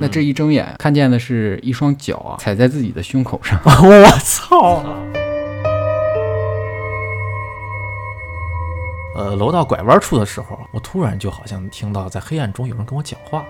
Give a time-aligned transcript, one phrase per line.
[0.00, 3.60] 那这一睁眼看见的是一双脚啊，踩在自己的胸口上。
[3.64, 4.82] 我操！
[9.16, 13.44] 呃，楼道拐弯处的时候，我突然就好像听到在黑暗中有人跟我讲话。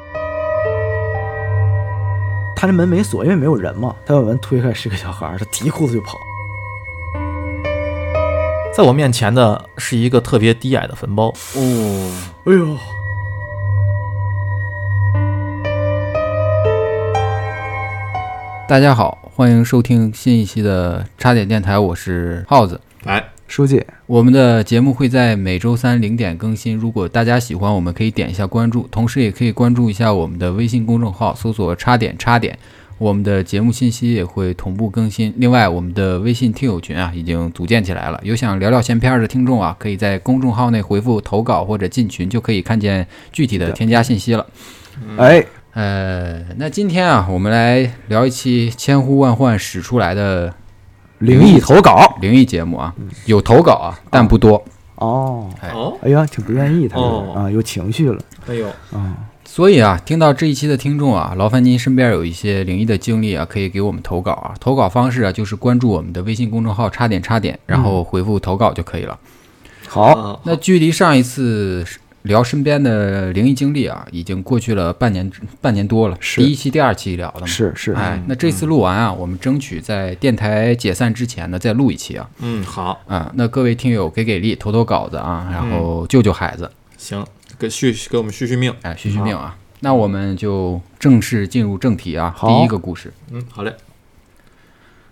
[2.56, 3.94] 他这门没锁，因为没有人嘛。
[4.06, 6.16] 他把门推开，是个小孩儿，他提裤子就跑。
[8.74, 12.12] 在我面前的是一个特别低矮的坟包，哦，
[12.44, 12.76] 哎呦，
[18.68, 22.78] 大家好，欢迎收听新一期的插点电台，我是耗子。
[23.04, 32.58] 来，书记，我们的节目会在每周三零点更新，如果大家喜欢，我们可以点一下关注，同时也可以关注一下我们的微信公众号，搜索“插点插点”，
[32.98, 35.32] 我们的节目信息也会同步更新。
[35.38, 44.46] 另外，我们的微信听友群啊已经组建起来了，有想聊聊闲篇儿的听众啊，可以在公众号内回复投稿或者进群，就可以看见具体的添加信息了。
[45.16, 45.42] 哎，
[45.78, 50.52] 呃，那今天啊，我们来聊一期千呼万唤始出来的
[51.20, 52.16] 灵异投稿。
[52.20, 52.92] 灵异节目啊，
[53.26, 54.60] 有投稿啊，但不多。
[54.96, 55.68] 哦，哎。
[55.68, 56.98] 哦，哎呀，挺不愿意，他
[57.32, 58.20] 啊，有情绪了。
[58.48, 59.16] 哎呦，啊。
[59.44, 64.54] 所以啊，听到这一期的听众啊，劳烦您身边有一些灵异的经历啊，可以给我们投稿啊。
[64.58, 69.16] 投稿方式啊，就是关注我们的微信公众号“差点差点”，然后回复投稿就可以了。
[69.86, 70.40] 好，啊。
[70.42, 71.86] 那距离上一次
[72.28, 75.28] 聊身边的灵异经历啊，已经过去了半年
[75.62, 76.16] 半年多了。
[76.20, 77.46] 是第一期、第二期聊的嘛。
[77.46, 82.28] 是是，哎，那这次录完啊，我们争取在电台解散之前呢，再录一期啊。
[82.40, 87.26] 嗯，好，啊，那各位听友给给力，投投稿子啊，然后救救孩子，行，
[87.58, 88.72] 给续给我们续续命。
[88.82, 89.56] 哎，续续命啊。
[89.80, 93.10] 那我们就正式进入正题啊，好第一个故事。
[93.32, 93.74] 嗯，好嘞。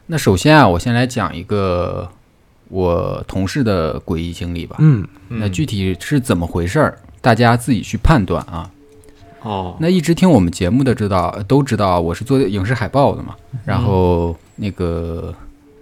[0.09, 2.11] 那首先啊，我先来讲一个
[2.69, 4.77] 我同事的诡异经历吧。
[4.81, 8.70] 嗯，那具体是怎么回事儿，大家自己去判断啊。
[9.42, 15.33] 哦，那一直听我们节目的知道都知道，我是做影视海报的嘛，然后那个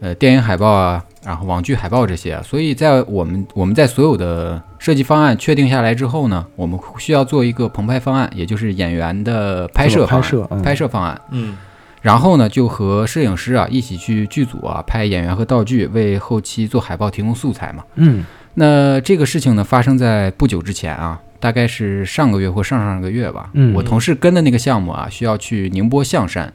[0.01, 10.23] 呃电影海报啊，然后网剧海报这些啊，所以在我们我们在所有的设计方案确定下来之后呢，我们需要做一个棚拍方案，也就是演员的拍摄方案。
[10.23, 10.63] 拍摄嗯。
[10.63, 11.21] 拍摄方案。
[11.31, 11.57] 嗯
[12.05, 17.83] 然后呢，就和摄影师啊一起去剧组啊拍演员和道具，为后期做海报提供素材嘛。
[17.95, 18.23] 嗯，
[18.53, 23.49] 那这个事情呢，发生在不久之前啊，大概是上个月或上上个月吧。
[23.55, 26.53] 嗯我同事跟的那个项目啊，需要去宁波象山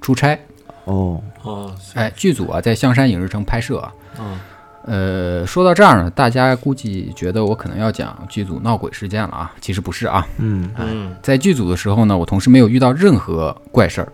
[0.00, 0.38] 出差。
[0.84, 3.92] 哦，哦，行哎，剧组啊在象山影视城拍摄啊。
[4.20, 4.38] 嗯
[4.84, 10.24] 呃，说到这儿呢，大家估计觉得我可能要讲剧组闹鬼事件了啊，其实不是啊。
[10.38, 14.12] 嗯，嗯在剧组的时候呢，我同事没有遇到任何怪事儿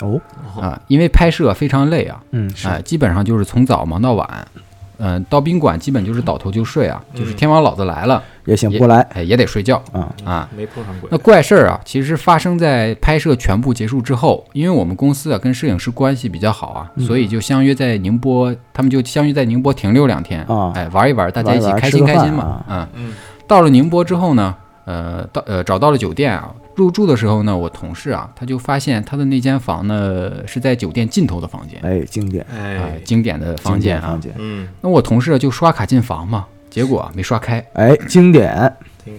[0.00, 0.20] 哦，
[0.60, 4.48] 啊，因为拍摄非常累啊，嗯，是哎，基本上就是从早忙到晚。
[4.96, 10.08] 嗯、到宾馆基本就是倒头就睡啊，就是天王老子来了，也醒不过来哎，也得睡觉啊。
[10.24, 10.48] 啊。
[10.56, 11.18] 没碰上鬼那。
[11.18, 23.08] 怪事儿啊，其实发生在拍摄全部结束之后，因为我们公司啊跟摄影师关系比较好啊，嗯所以就相约在宁波，他们就相约在宁波停留两天啊哎，玩一玩，大家一起开心开心嘛啊，嗯。
[23.08, 23.14] 嗯
[23.48, 32.44] 到了宁波之后呢，呃，到呃找到了酒店啊，入住的时候呢，我同事啊他就发现他的那间房呢是在酒店尽头的房间，哎，经典。
[32.50, 32.78] 哎。
[32.78, 34.08] 哎，，经典的房间啊。
[34.08, 34.20] 房。
[34.20, 38.74] 间，嗯，那我同事就刷卡进房嘛，结果啊没刷开，哎，经典。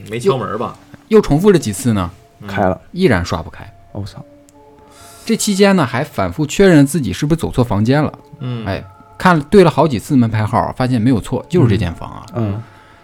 [0.10, 0.78] 没敲门吧？
[1.08, 2.10] 又重复了几次呢，
[2.42, 2.48] 嗯。
[2.48, 3.72] 开了，依然刷不开。
[3.92, 4.24] 我操，
[5.26, 8.12] 这期间呢，还反复确认自己是不是走错房间了。
[8.40, 8.84] 嗯，哎，
[9.18, 12.26] 看对了好几次门牌号，发现没有错，就是这间房啊。
[12.34, 12.62] 嗯，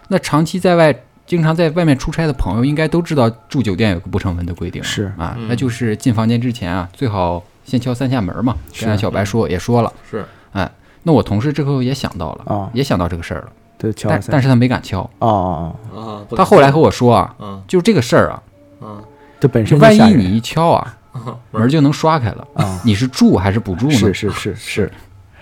[0.08, 0.94] 那长期在外、
[1.26, 5.46] 经常在外面出差的朋友，应该都知道住酒店有个不成文的规定，是啊，嗯。
[5.48, 8.56] 那就是进房间之前啊，最好先敲三下门嘛。
[8.72, 8.86] 是。
[8.86, 10.24] 跟小白说也说了，是。
[10.52, 10.70] 哎
[11.04, 15.00] 那我同事之后也想到了，啊，也想到这个事儿了，对，敲三但但是他没敢敲。
[15.18, 17.62] 哦哦哦，啊，他后来和我说啊，嗯。
[17.66, 18.42] 就这个事儿啊，
[18.82, 19.02] 嗯。
[19.40, 22.46] 这本身万一你一敲啊， 嗯，门就能刷开了。
[22.54, 23.92] 啊，你是住还是不住呢？
[23.92, 24.92] 是是是是。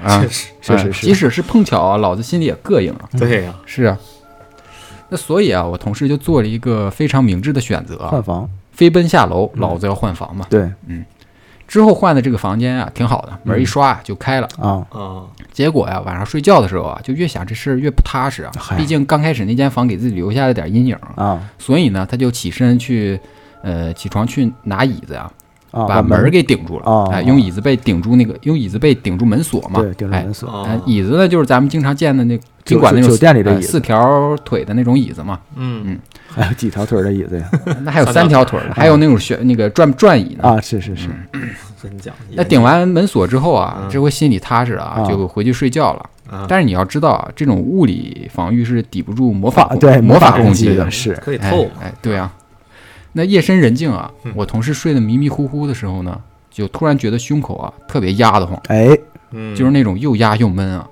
[0.03, 0.25] 啊，
[0.62, 1.07] 确实是是。
[1.07, 3.09] 即使是碰巧啊，老子心里也膈应啊。
[3.19, 3.99] 对呀，是啊，
[5.10, 10.47] 那所以啊，我同事就做了一个非常明智的选择啊换，房，飞奔下楼，老子要换房嘛。
[10.48, 10.71] 对。
[10.87, 11.04] 嗯。
[11.66, 14.49] 之后换的这个房间啊，挺好的，门一刷啊就开了。
[14.58, 18.50] 啊，啊，结果呀，晚上睡觉的时候啊，就越想这事儿越不踏实啊。
[18.76, 21.40] 毕竟刚开始那间房给自己留下了点阴影，啊。
[21.61, 23.20] 所以呢，他就起身去，
[23.62, 25.31] 呃，起床去拿椅子呀，
[25.70, 26.90] 啊，把门儿给顶住了。
[26.90, 27.08] 啊。
[27.12, 29.81] 哎，用椅子背顶住那个，用椅子背顶住门锁嘛。
[29.81, 30.25] 对，顶着哎。
[30.25, 35.39] 门锁，哦呃，椅子呢，就是咱们经常见的那酒宾馆那种酒店里的椅子呃四条腿的那种椅子嘛。
[35.57, 35.99] 嗯
[36.33, 37.51] 还有几条腿的椅子呀？
[37.83, 40.45] 那还有三条腿的，还有那种旋那个转转椅呢。
[40.49, 41.09] 啊，是是是，
[41.83, 42.35] 真讲究。
[42.37, 46.09] 那顶完门锁之后啊，嗯这回心里踏实了啊，啊就回去睡觉了。
[46.31, 50.89] 啊，但是你要知道啊，这种物理防御是抵不住魔法攻对魔法攻击的，。
[50.91, 51.71] 是可以哎透嘛？
[51.83, 52.33] 哎，对啊。
[53.12, 56.17] 那夜深人静啊嗯，我同事睡得迷迷糊糊的时候呢，
[56.49, 58.97] 就突然觉得胸口啊特别压得慌，哎
[59.33, 60.87] 嗯，就是那种又压又闷啊。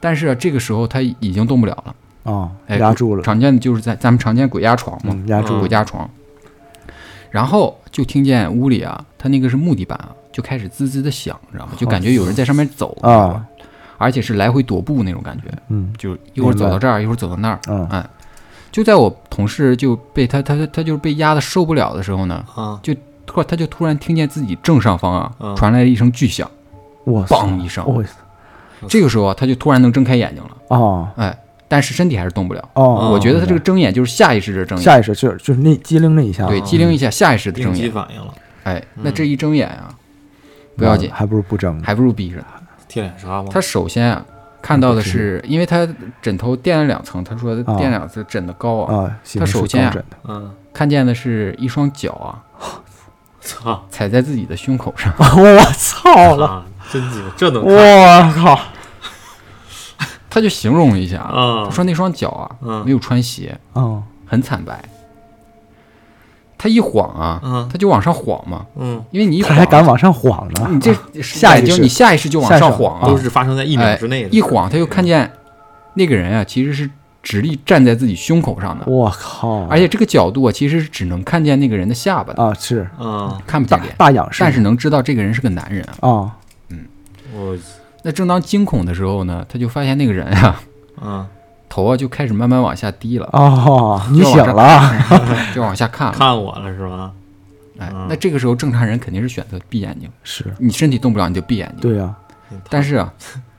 [0.00, 6.08] 但是啊，这个时候他已经动不了了，啊，哎压住了，常见的就是在咱们常见鬼压床嘛，嗯，压住嗯鬼压床。
[7.30, 11.72] 然后就听见屋里啊，他那个是木地板啊，就开始滋滋的响，知道吗？
[11.76, 13.44] 就感觉有人在上面走啊，知道吧
[13.98, 17.58] 而且是来回踱步那种感觉，嗯就一会儿走到这儿，一会儿走到那儿。
[17.68, 17.86] 嗯。
[17.88, 18.06] 哎，
[18.70, 22.80] 就在我同事就被他他他他就是被压的受不了的时候呢，啊，
[23.26, 26.50] 突然他就突然听见自己正上方啊嗯传来了一声巨响，
[27.04, 27.84] 我操梆一声。
[27.86, 28.02] 我
[28.88, 31.36] 这个时候啊，他就突然能睁开眼睛了，哦哎，
[31.66, 32.68] 但是身体还是动不了。
[32.74, 37.90] 哦，我觉得他这个睁眼就是下意识的睁眼，下意识就是就是那机灵那一下，对，机灵一下，下意识的睁眼。
[37.90, 38.32] 反应了，
[38.64, 39.94] 哎，那这一睁眼啊，
[40.76, 41.80] 不要紧，还不如不睁。
[41.82, 42.42] 还不如闭上。
[42.86, 43.48] 贴脸杀吗？
[43.50, 44.24] 他首先啊，
[44.62, 45.86] 看到的是，因为他
[46.22, 52.44] 枕头垫了两层，他说啊垫两层枕的高啊，啊，他首先啊看见的是一双脚啊
[53.40, 56.64] 操，踩在自己的胸口上， 我操了！
[56.88, 57.74] 啊，真鸡巴，这能看。
[57.74, 58.58] 我靠！
[60.30, 61.64] 他就形容了一下啊，啊。
[61.66, 61.70] 他？
[61.70, 64.02] 说那双脚啊嗯没有穿鞋，嗯。
[64.26, 64.82] 很惨白。
[66.58, 70.68] 他一晃啊，嗯他就往上晃嘛，嗯，因为你一他晃，还敢往上晃呢？
[70.70, 75.30] 你这啊下意识你下意识就往上晃啊，都是发生在一秒之内的，一晃他就看见
[75.94, 76.90] 那个人啊，其实是
[77.22, 79.66] 直立站在自己胸口上的，我靠！
[79.70, 82.88] 而且这个角度啊，其实是只能看见那个人的下巴的，啊是。
[82.98, 86.34] 啊，看不见脸，大仰视，但是能知道这个人是个男人啊。
[88.02, 90.60] 那正当惊恐的时候呢，他就发现那个人啊，
[91.00, 91.26] 啊，
[91.68, 94.92] 头啊就开始慢慢往下低了，哦，你醒了，
[95.54, 96.14] 就往下看了。
[96.14, 97.12] 看我了是吧？
[97.80, 100.44] 哎嗯，那这个时候正常人肯定是选择闭眼睛，是。
[100.58, 101.80] 你身体动不了你就闭眼睛。
[101.80, 102.14] 对呀，
[102.68, 103.12] 但是啊，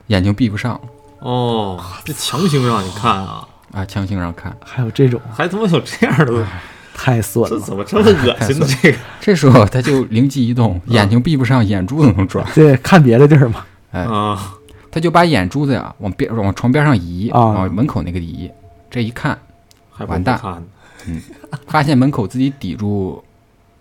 [0.08, 0.78] 眼睛闭不上
[1.20, 4.54] 哦，这强行让你看啊，啊，强行让看。
[4.64, 6.46] 还有这种还他妈有这样的，
[6.94, 8.66] 太损了，这怎么这么恶心 呢？
[8.82, 8.98] 这个？
[9.20, 14.54] 这时候他就灵机一动，眼睛闭不上，眼珠子能转，对，看别的地儿嘛，哎，啊，
[14.90, 18.50] 他就把眼珠子呀往边往床边上移，啊往门口那个移。
[18.90, 19.38] 这一看，
[20.06, 20.40] 完蛋
[21.06, 21.20] 嗯
[21.66, 23.22] 发现门口自己抵住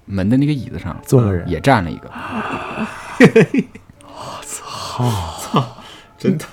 [0.06, 2.10] 门的那个椅子上坐个人，也站了一个，
[4.04, 5.66] 我操
[6.18, 6.46] 真的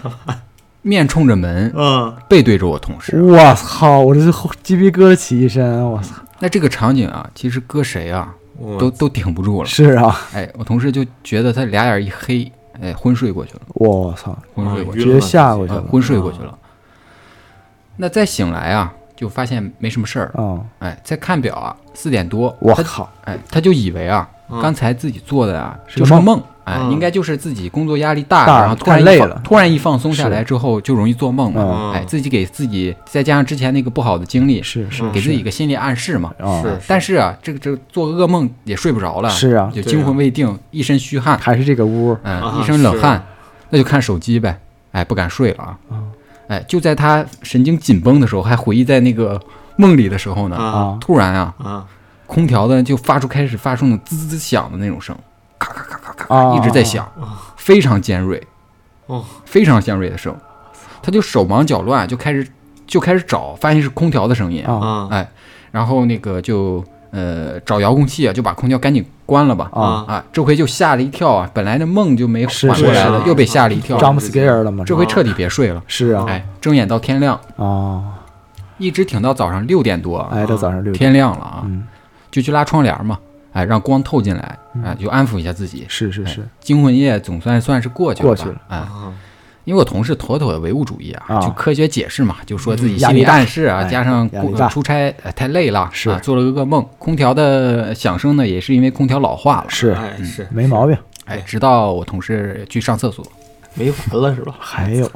[0.83, 3.21] 面冲着门，嗯，背对着我同事。
[3.21, 3.99] 我操！
[4.01, 6.15] 我这是后鸡皮疙瘩起一身，我操！
[6.39, 8.33] 那这个场景啊，其实搁谁啊
[8.79, 9.69] 都都顶不住了。
[9.69, 12.51] 是啊，哎，我同事就觉得他俩眼一黑，
[12.81, 14.37] 哎，昏睡过去了，我操！
[14.55, 16.59] 昏睡过去了，直接吓过去了呃昏睡过去了。
[17.97, 20.27] 那再醒来啊，就发现没什么事儿。
[20.35, 20.61] 啊！
[20.81, 23.11] 哎，再看表啊，四点多，他我靠！
[23.25, 26.93] 哎，他就以为啊，嗯刚才自己做的啊是个梦就是梦，哎，嗯。
[26.93, 29.41] 应该就是自己工作压力大，大然后突然累了。
[29.45, 35.03] 突然一放松下来之后就容易做梦嘛，嗯哎，自己给自己再加上之前那个不好的经历，是是。
[35.03, 36.33] 嗯给自己一个心理暗示嘛。
[36.39, 42.59] 啊，是但是啊，这个这个做噩梦也睡不着了，是啊，就惊魂未定，一身虚汗，还是这个屋嗯，啊。
[42.61, 43.01] 一身冷是。
[43.01, 43.25] 汗，
[43.71, 44.59] 那就看手机呗，
[44.93, 45.79] 哎，不敢睡了啊。
[45.91, 46.03] 啊，
[46.49, 49.41] 哎，就在他神经紧绷的时候，还回忆在那个
[49.77, 50.99] 梦里的时候呢，啊啊！
[51.01, 51.85] 突然啊，啊
[52.27, 55.17] 空调的就发出开始发出那种滋滋响的那种声，
[55.59, 57.07] 咔咔咔咔咔一直在响，
[57.57, 58.43] 非常尖锐，
[59.07, 59.25] 哦。
[59.45, 60.37] 非常尖锐的声，
[61.03, 62.47] 他就手忙脚乱，就开始
[62.87, 64.65] 就开始找，发现是空调的声音，
[65.11, 65.27] 哎，
[65.71, 70.05] 然后那个就呃找遥控器啊，就把空调赶紧关了吧，啊。
[70.09, 74.85] 啊，这回就吓了一跳啊，本来的梦就没缓过来了，又被吓了一跳，，jump scare 了吗？
[74.87, 76.25] 这回彻底别睡了，是啊。
[76.29, 78.03] 哎，睁眼到天亮，啊！
[78.79, 81.87] 一直挺到早上六点多啊，挨到早上六点，天亮了啊，嗯，
[82.37, 83.19] 就去拉窗帘嘛，
[83.55, 85.85] 哎，让光透进来，哎，就安抚一下自己。
[85.85, 89.11] 哎是是是，惊魂夜总算算是过去了吧，过去了哎，啊
[89.65, 94.29] 因为我同事妥妥的唯物主义啊，啊就科学解释嘛，就说自己心理暗示啊，哎加上
[94.69, 100.95] 出差呃太累了，是啊，做了个噩梦，空调的响声呢，也是因为空调老化了，是哎是没毛病。
[101.25, 103.27] 哎，直到我同事去上厕所，
[103.73, 104.55] 没完了是吧？
[104.59, 105.11] 还有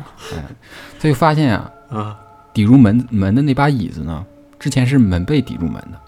[0.98, 2.16] 他就发现啊，啊
[2.54, 4.24] 抵住门门的那把椅子呢，
[4.58, 6.00] 之前是门被抵住门的，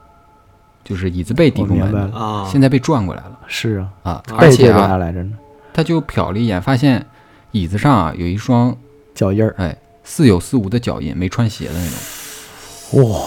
[0.92, 2.12] 就是椅子背抵我住门
[2.46, 3.38] 现在被转过来了。
[3.46, 5.32] 是啊，啊，而且啊，来着呢，
[5.72, 7.06] 他就瞟了一眼，发现
[7.52, 8.76] 椅子上啊有一双
[9.14, 13.10] 脚印儿，哎似有似无的脚印，没穿鞋的那种。
[13.10, 13.20] 哇，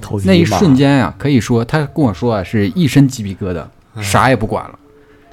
[0.00, 3.62] 头皮那一瞬间啊，可以说他跟我说啊，是一身鸡皮疙瘩，
[4.02, 4.78] 啥也不管了，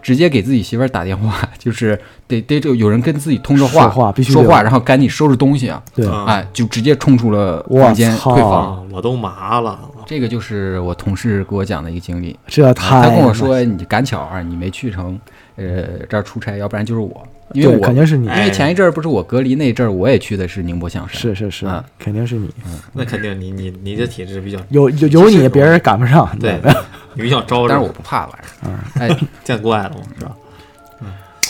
[0.01, 1.97] 直接给自己媳妇儿打电话， 就是
[2.27, 8.75] 得得就有人跟自己通着话，说话必须说话，然后赶紧收拾东西啊，对，啊哎，就直接冲出了房间退房。
[8.75, 9.79] 啊，我都麻了，
[10.11, 12.37] 这个就是我同事给我讲的一个经历。
[12.45, 15.17] 这太他跟我说，你赶巧啊，你没去成，
[15.55, 21.17] 呃，这儿出差，要不然就是我，因为，我肯定是你，因为前一阵儿不是我隔离那阵儿，我也去的是宁波象山。
[21.21, 26.29] 是是是啊，肯定是你，嗯那肯定你你你的体质比较有有有你，别人赶不上。
[26.37, 26.59] 对，
[27.15, 28.79] 你比较招着，但是我不怕玩意儿。
[28.99, 30.35] 哎， 见怪了嘛，是吧？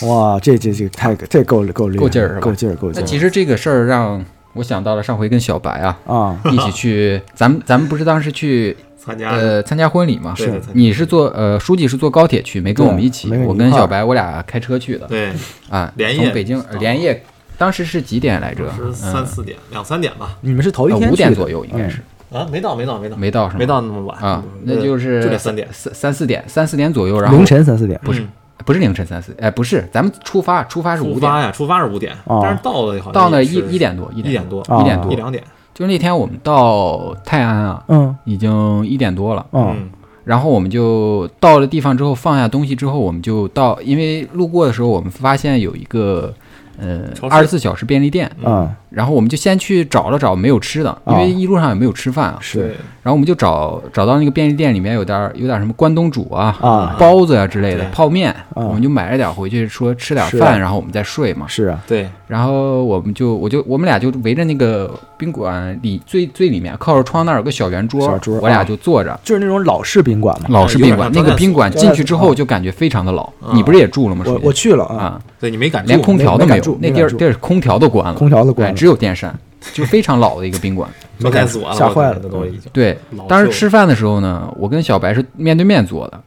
[0.06, 3.00] 哇，这这这太这够够厉害，够劲儿是吧够劲儿，够劲儿。
[3.00, 10.34] 那其实这个事儿让我想到了上回跟小白啊啊，一起去，咱们咱们不是当时去参加呃参加婚礼吗？
[10.36, 15.32] 对对参加你是坐呃书记是坐高铁去，没跟我们一起我跟小白我俩开车去的对
[15.70, 17.22] 啊，连夜从北京呃连夜，
[17.56, 18.70] 当时是几点来着？
[18.76, 23.58] 是三四点两三点吧，你们是头一呃天去的五点左右应该是啊，没到没到没到没到是吗？
[23.58, 28.28] 没到那么晚啊，嗯那就是就得三点，三三四点三四点左右，然后凌晨三四点，不是嗯
[28.64, 32.40] 不是凌晨三四，哎不是，咱们出发出发是五点，出发呀，出发是五点，哦。
[32.42, 35.12] 但是到了好像到那一一点多一一点多啊一点多。
[35.12, 35.42] 一，两点，
[35.74, 38.16] 就是那天我们到泰安啊，嗯。
[38.24, 39.44] 已经一点多了。
[39.52, 39.90] 嗯嗯。
[40.24, 46.32] 然后我们就到了地方之后，放下东西之后，我们就到，因为路过的时候，我们发现有一个
[46.80, 52.58] 呃超市二十四小时便利店，嗯，然后我们就先去找了找没有吃的，因为一路上也没有吃饭啊，是。
[52.58, 52.68] 对，
[53.02, 56.96] 然后我们就找找到那个便利店里面有点有点什么关东煮啊、啊。
[56.98, 61.46] 包子呀、之类的泡面，嗯我们就买了点回去说吃点饭，然后我们再睡嘛。
[61.48, 68.64] 是啊，对，然后我们就我就我们俩就围着那个宾馆里最最里面靠着窗那儿有个小圆桌，小桌我俩啊。
[68.64, 69.18] 就坐着。
[69.24, 70.46] 就是那种老式宾馆嘛。
[70.48, 73.28] 老式宾馆，那个宾馆进去之后就感觉非常的老。
[73.42, 73.56] 嗯。
[73.56, 74.24] 你不是也住了吗？
[74.26, 79.34] 我我去了啊，啊，对你没敢住，连空调都没敢住，那地儿地儿空调都关了，空调都关只有电扇，
[79.74, 80.88] 就非常老的一个宾馆。
[81.18, 86.20] 没敢死我吓坏了那都已经，对，当时吃饭的时候呢，我跟小白是面对面坐的，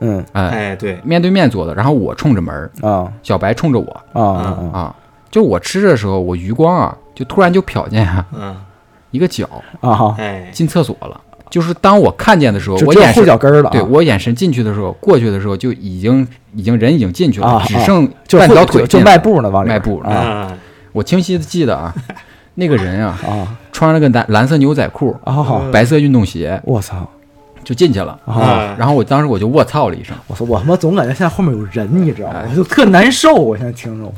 [0.00, 4.96] 嗯哎，哎对，面对面坐的，然后我冲着门儿，啊小白冲着我啊啊啊。
[5.30, 8.56] 就我吃的时候，我余光啊，就突然就瞟见啊嗯，
[9.10, 9.46] 一个脚
[9.80, 11.20] 啊，哎，进厕所了。
[11.50, 18.06] 就是当我看见的时候，我眼神脚跟儿了啊，对我眼神进去的时候，过去的时候就已经已经人已经进去了，啊只剩
[18.38, 20.58] 半条腿就就迈步了，往里迈步啊啊，
[20.92, 21.92] 我清晰的记得啊，
[22.54, 25.62] 那个人啊，啊穿了个蓝蓝色牛仔裤，啊！
[25.72, 27.08] 白色运动鞋我操
[27.64, 28.18] 就进去了。
[28.26, 28.34] 啊！
[28.34, 32.42] 啊然后我当时我就卧槽了一声，我说，我他妈总感觉现在后面有人，你知道吗？
[32.50, 34.12] 我就特难受，我现在听着。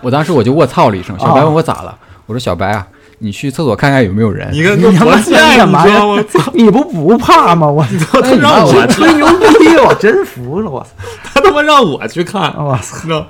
[0.00, 1.18] 我当时我就卧槽了一声。
[1.18, 2.86] 小白啊问我咋了，我说小白啊，
[3.18, 4.48] 你去厕所看看有没有人。
[4.52, 6.24] 你看你他妈多贱，干嘛呀你知道吗？
[6.30, 7.66] 操，你不不怕吗？
[7.68, 7.84] 我
[8.22, 10.88] 他让我，吹牛逼，我真服了，我操！
[11.24, 13.26] 他他妈让我去看， 我操！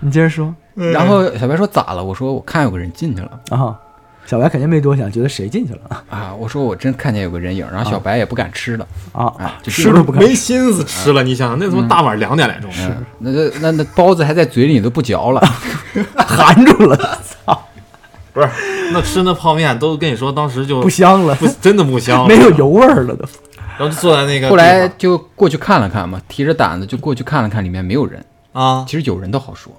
[0.00, 2.04] 你接着说然后小白说咋了？
[2.04, 3.74] 我说我看有个人进去了啊。
[4.26, 6.34] 小白肯定没多想，觉得谁进去了啊。
[6.36, 9.54] 我说我真看见有个人影，然后小白也不敢吃了，啊啊？
[9.62, 15.40] 就吃都不敢没心思吃了，你想想，那他妈大晚两点来钟，嗯，那那那那包子还在嘴里，你都不嚼了。
[16.16, 16.96] 含住了，
[17.46, 17.65] 操，
[18.36, 18.48] 不是
[18.92, 23.24] 那吃那泡面都跟你说，当时就不香了，不真的不香，没有油味儿了都。
[23.78, 28.22] 然后就坐在那个后来就过去看了看嘛，提着胆子就过去看了看，里面没有人。
[28.52, 29.72] 啊，其实有人都好说。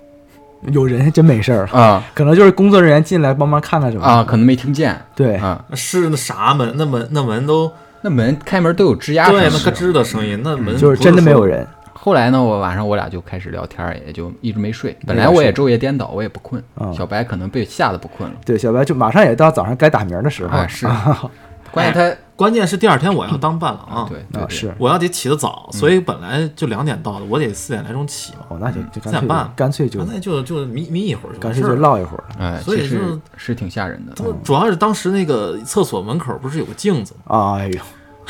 [0.71, 2.03] 有人还真没事儿，啊。
[2.15, 4.03] 可能就是工作人员进来帮忙看看什么。
[4.03, 4.99] 啊，可能没听见。
[5.15, 5.63] 对，啊。
[5.75, 7.71] 是那啥门，那门那门都
[8.01, 11.67] 那门开门都有吱呀对，那咯吱的声音，那门就是真的没有人。
[11.99, 14.95] 后来呢，我晚上我俩就开始聊天儿，也就一直没睡。
[15.05, 16.63] 本来我也昼夜颠倒，我也不困。
[16.79, 18.35] 嗯小白可能被吓得不困了。
[18.45, 20.87] 对，小白就马上也到早上该打鸣的时候啊，是，
[21.71, 31.75] 关键他关键是第二天我要当伴郎，对对对啊是我要得起得早，所以本来就两点到的，我得四点来钟起嘛，哦，那就就干脆四点半干脆就刚才就就眯眯一会儿就干脆就。
[31.75, 34.13] 唠一会儿哎，所以就是是挺吓人的。
[34.13, 37.57] 主主要是当时那个厕所门口不是有个镜子吗？
[37.57, 37.79] 哎呦，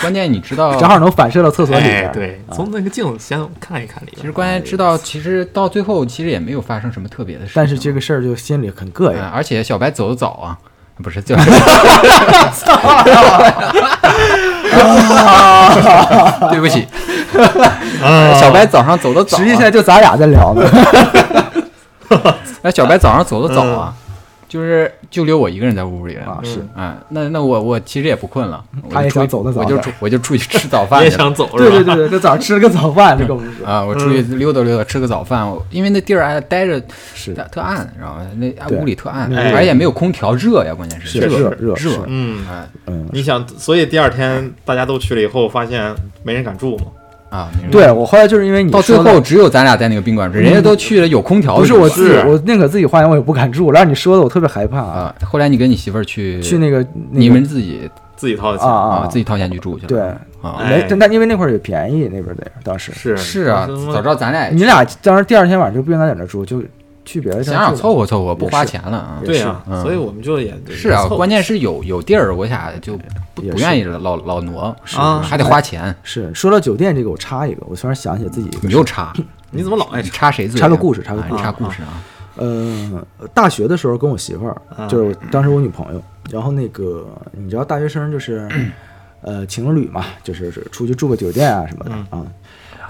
[0.01, 2.07] 关键你知道， 正好能反射到厕所里边。
[2.07, 4.21] 哎，对，从那个镜子先看一看里边。
[4.21, 7.51] 其实关键知道，其实到最后其实也没有发生什么特别的事。
[7.55, 10.57] 但是这个事儿就心里很膈应哎，而且小白走的早啊，
[11.03, 11.43] 不是就是。
[16.51, 16.85] 对不起，
[18.39, 20.69] 小白早上走的早、啊，实际现在就咱俩在聊呢。
[22.61, 23.93] 哎，小白早上走的早啊，
[24.47, 31.69] 就是就留我一个人在屋里了啊是哎，那那我我其实也不困了，我他也就出去想走的早我就出 我就出去吃早饭去了想走是吧？
[31.69, 33.67] 对对对对，这早上吃了个早饭，这跟我们说。
[33.67, 35.47] 啊，我出去溜达溜达，吃个早饭。
[35.69, 36.81] 因为那地儿还待着
[37.13, 38.25] 是特特暗，知道吗？
[38.35, 46.85] 那屋里特暗，哎而且没有空调，热呀，关键是是热热热嗯，哎嗯，你想，所以第二天大家都去了以后，发现没人敢住嘛。
[47.29, 51.57] 啊，对我后来就是因为你到最后只有咱俩在那个宾馆住，人家都去了有空调。
[51.57, 53.71] 不是我自己，我宁可自己花钱我也不敢住。
[53.71, 59.87] 然后你说的我特别害怕啊，啊，后来你跟你媳妇儿去去那个你们自己自己掏的钱啊自己掏钱去住去了。
[59.87, 59.99] 对
[60.41, 66.63] 啊，哎没，但但因为那块儿也便宜，那边的当时是是啊，早知道咱俩你俩当时第二天晚上就不应该在那住，就
[67.07, 69.21] 去别的地想想凑合凑合，不花钱了啊。
[69.25, 72.99] 对啊，嗯所以我们就也是啊，关键键是有有地儿，我想就
[73.33, 75.95] 不也不愿意老老挪，啊还得花钱。
[76.03, 79.13] 是说到酒店这个，我插一个，我突然想起来自己一个你又插，
[79.49, 80.29] 你怎么老爱插？
[80.29, 80.47] 谁？
[80.49, 82.03] 插个故事插个故事啊插故事啊。
[82.35, 88.47] 呃，大学的时候跟我媳妇儿，啊就是当时我女朋友，然后那个你知道大学生就是，
[89.21, 92.23] 呃，情侣嘛，就是是出去住个酒店啊什么的啊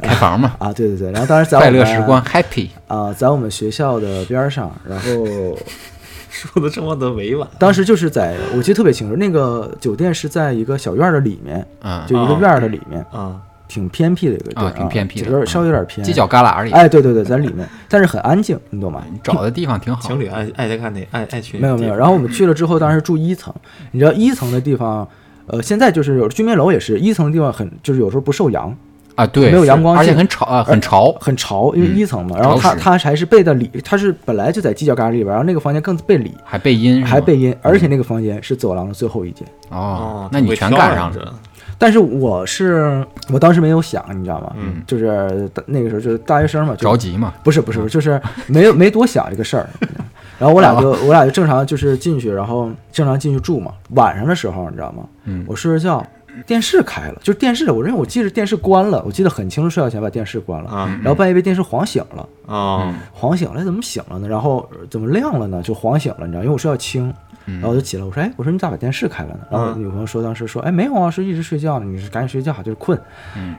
[0.01, 2.69] 开房嘛，啊，对对对，然后当时在快乐时光，happy。
[2.87, 5.57] 啊，在我们学校的边上，然后
[6.29, 13.41] 说的这么的委婉，当时就是在我记得特别清楚，那个酒店是在一个小院儿的里面，嗯，就一个院儿的里面，啊。
[13.69, 19.03] 挺偏僻的一个地儿啊挺偏僻的有点稍微有点偏，犄角旮旯里，哎，对对对，在里面，但是很安静，你懂吗？
[19.11, 20.01] 你 找的地方挺好。
[20.07, 23.53] 情侣爱爱在看哪爱爱去没有没有，然后我们去了之后，当时住一层，
[23.91, 25.05] 你知道一层的地方，
[25.47, 28.73] 呃，现在就是有居民楼也是一层的地方很，就是有时候不受阳，
[29.17, 31.11] 啊，对，没有阳光而且很潮啊，很潮。
[31.19, 32.37] 很潮，因为嗯一层嘛。
[32.37, 39.45] 然后它它还是背的里，它是本来就在犄角旮旯里边，然后那个房间更背里，还背阴，还背阴，而且那个房间是走廊的最后一间。
[39.69, 41.17] 哦，那你全赶赶上了。
[41.23, 41.33] 了，
[41.79, 44.53] 但是我是我当时没有想，你知道吗？
[44.55, 49.67] 嗯就是那个时候就是大学生嘛，就着急嘛，不是不是，就是没有没多想这个事儿。
[50.39, 53.71] 然后我俩就我俩就正常就是进去，然后正常进去住嘛。
[53.95, 55.03] 晚上的时候，你知道吗？
[55.25, 56.05] 嗯我睡着觉，
[56.45, 60.69] 电视开了，就是电视，我认为我记得电视关了，我记得很清楚，睡觉前把电视关了。
[60.69, 60.87] 啊。
[61.01, 64.27] 然后半夜被电视晃醒了，啊晃醒了，怎么醒了呢？
[64.27, 65.61] 然后呃怎么亮了呢？
[65.63, 67.13] 就晃醒了，你知道，因为我睡觉轻，
[67.45, 69.39] 然后我就起来，我说，哎，我说你咋把电视开了呢？
[69.49, 69.81] 然后我嗯。
[69.81, 72.99] 女朋友说当时说，哎，没有啊，是一直睡觉呢，你是赶紧睡觉，就是困。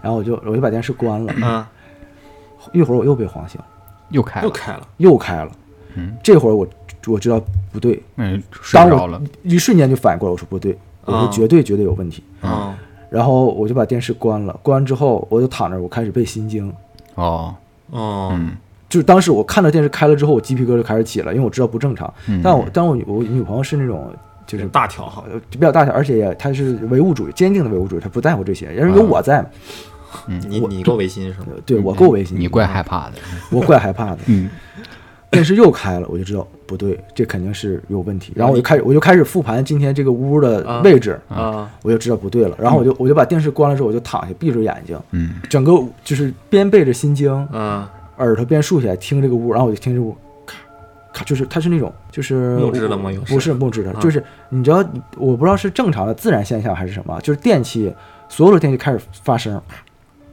[0.02, 1.68] 然后我就我就把电视关了，啊，
[2.72, 3.60] 一会儿我又被晃醒，
[4.10, 5.50] 又开了，又开了，又开了。
[5.94, 6.68] 嗯，这会儿我
[7.06, 7.42] 我知道
[7.72, 12.22] 不对，嗯，睡当我着了，一瞬间就反应过来，我说不对，我说啊绝对绝对有问题。
[12.40, 12.78] 啊
[13.10, 16.70] 然后我就把电视关了，关完之后我就躺那，我开始背心经。
[17.14, 17.54] 哦，
[17.90, 18.50] 哦嗯，
[18.86, 22.12] 就是当时我看到电视开了之后，我鸡皮疙瘩开始起了，因为我知道不正常。
[22.26, 24.14] 嗯但我但我女我女朋友是那种
[24.46, 29.48] 就是大条哈，呃比较大条，而且也她是唯物主义，坚定的唯物主义，她不在乎这些，因为有我在嘛。
[30.26, 31.46] 你你够违心是吗？
[31.54, 33.14] 呃对我够违心，你怪害怕的，
[33.50, 34.18] 我怪害怕的。
[34.26, 34.50] 嗯，
[35.30, 38.32] 电视又开了，我就知道不对，这肯定是有问题。
[38.36, 41.68] 然后我就开始我就开始复盘今天这个屋的位置，啊。
[41.82, 42.54] 我就知道不对了。
[42.60, 45.72] 然后我就我就把电视关了之后，我就躺下，闭着眼睛，嗯，整个
[46.04, 47.90] 就是边背着心经，啊。
[48.18, 50.56] 耳朵边竖起来听这个屋，然后我就听这屋，咔
[51.12, 53.10] 咔，就是它是那种就是木质的吗？
[53.12, 54.00] 有不是木质的，啊。
[54.00, 54.84] 就是你知道，
[55.16, 57.94] 我不知道是正常的自然现象还是什么，就是电器
[58.28, 59.62] 所有的电器开始发声，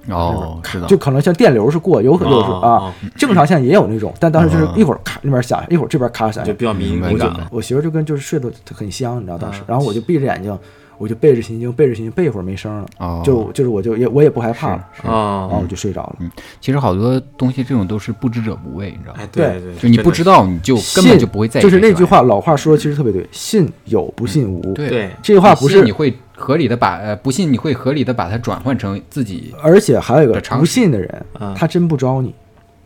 [0.10, 7.48] 哦，知道，就可能像电流是过，有可能有时啊啊，正常现在也有那种，但当时就是啊一会儿咔那边响，一会儿这边咔响就，比较敏明白敏感了。
[7.52, 10.58] 我媳妇就跟就是睡得很香，你知道当时啊，然后我就闭着眼睛，
[10.98, 16.15] 我就背着心经，背着心经，背一会儿没声了，哦，就就是我就也我也不害怕了，然后啊我，就睡着了。
[16.62, 19.20] 其实好多东西这种都是不知者不畏，你知道吗？
[19.22, 21.63] 哎，对对，就你不知道，你就根本就不会在意。
[21.63, 24.62] 就是那句，话，老话说的其实特别对，信有不信无。
[24.74, 32.36] 对对这句话不是你，会合理的把呃不信你会合理的把它转换成自己而且还有一个不信的人嗯，他真不招你，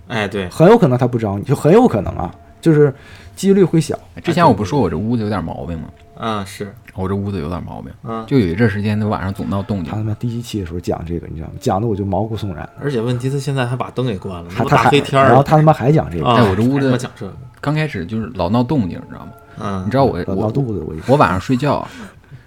[0.07, 2.93] 哎对，很有可能他不招你，就很有可能啊，就是
[3.35, 3.97] 几率会小。
[4.23, 5.89] 之前我不说我这屋子有点毛病吗？
[6.15, 9.91] 啊是，我这屋子有点毛病，啊，就有一阵时间，他晚上总闹动静。
[9.91, 11.53] 他他妈第一期的时候讲这个，你知道吗？
[11.59, 12.69] 讲的我就毛骨悚然。
[12.81, 17.09] 而且问题他现在还把灯给关了，他黑天儿，然后他他妈还讲这个，啊，哎我这屋子
[17.61, 19.31] 刚开始就是老闹动静，你知道吗？
[19.61, 21.87] 嗯，你知道我老闹我肚子我一我晚上睡觉，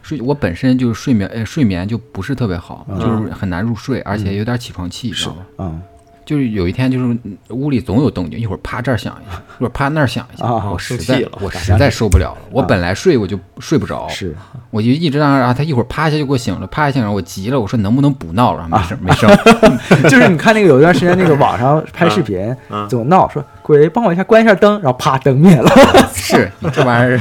[0.03, 2.99] 睡我本身就是睡眠呃睡眠就不是特别好，嗯。
[2.99, 5.47] 就是很难入睡，而且有点起床气，知道吗？
[5.59, 5.83] 嗯
[6.25, 7.17] 就是有一天就是
[7.51, 12.39] 屋里总有动静，一会儿啪这儿响一下， 一会儿啪那儿响一下，啊我实在我实在受不了了。
[12.51, 14.35] 我本来睡我就睡不着，是
[14.71, 18.69] 我就一直让啊他一会儿啪一下就给我醒了，啪一下醒了，我急了，我说能不能不闹了？
[18.71, 19.27] 没事没事，
[20.09, 22.55] 就是你看那个有一段时间那个网上拍视频
[22.89, 25.71] 总闹说鬼帮我一下关一下灯，然后啪灯灭了，
[26.15, 27.19] 是你这玩意儿，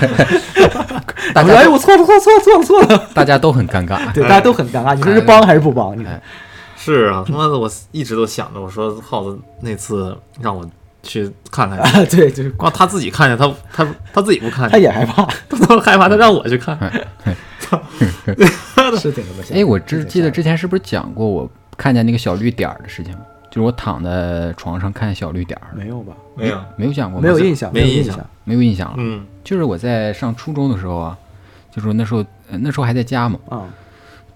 [1.34, 4.12] 大我说哎我错了错了错了错了错了，大家都很尴尬。
[4.14, 5.98] 对大家都很尴尬，你说是帮还是不帮？
[5.98, 6.22] 你说哎
[6.84, 10.68] 是啊， 他妈的，我一直都想着，我说耗子那次让我
[11.04, 16.78] 去看看，啊，对，就是光他自己看见，他他他自己不看他，也害怕， 他都害怕，他让我去看，
[18.98, 23.16] 是挺他妈吓人哎，我之记得之前是不是讲过我看见那个小绿点儿的事情？
[23.50, 26.14] 就是我躺在床上看小绿点儿，没有吧？
[26.36, 27.20] 没有，没有讲过？
[27.22, 28.96] 没有印象，有印没印象没有印象了。
[28.98, 31.18] 嗯就是我在上初中的时候啊，
[31.70, 33.64] 就是那时候呃那时候还在家嘛，啊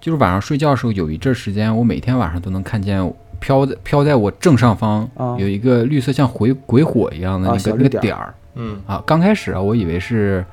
[0.06, 9.02] 就是晚上睡觉的时候有一阵儿时间，我每天晚上都能看见飘在飘在我正上方啊有一个绿色像鬼鬼火一样的啊那个那个点儿嗯啊。
[9.04, 10.44] 刚开始啊，我以为是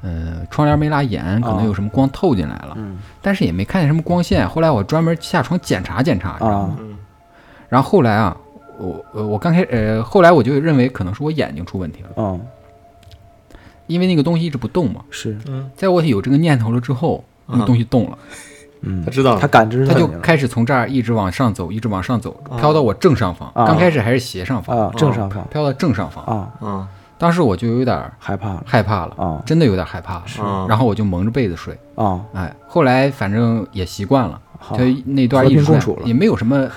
[0.00, 4.48] 呃窗帘没拉严，可能有什么光透进来了，嗯但是也没看见什么光线。
[4.48, 6.78] 后来我专门下床检查检查，你知道吗？
[7.68, 8.34] 然后后来啊，
[8.78, 12.40] 我呃我刚开呃后来我就认为可能是我眼睛出问题了，嗯，
[13.86, 15.04] 因为那个东西一直不动嘛。
[15.10, 18.53] 是，嗯，在我有这个念头了之后，那个嗯东西动了，嗯
[19.04, 19.40] 他，知道了。
[19.40, 22.58] 他感知他就开始从这儿一直往上走，一直往上走，啊。
[22.58, 23.48] 飘到我正上方。
[23.54, 23.66] 啊。
[23.66, 25.46] 刚开始还是斜上方，啊，正上方。
[25.50, 26.24] 飘到正上方。
[26.24, 26.88] 啊，啊。
[27.16, 29.42] 当时我就有点害怕害怕了，啊。
[29.46, 30.24] 真的有点害怕了。
[30.44, 31.78] 啊，然后我就蒙着被子睡。
[31.94, 34.76] 啊，哎，后来反正也习惯了，好。
[34.76, 36.06] 就，那段一直睡平共处了。
[36.06, 36.68] 也没有什么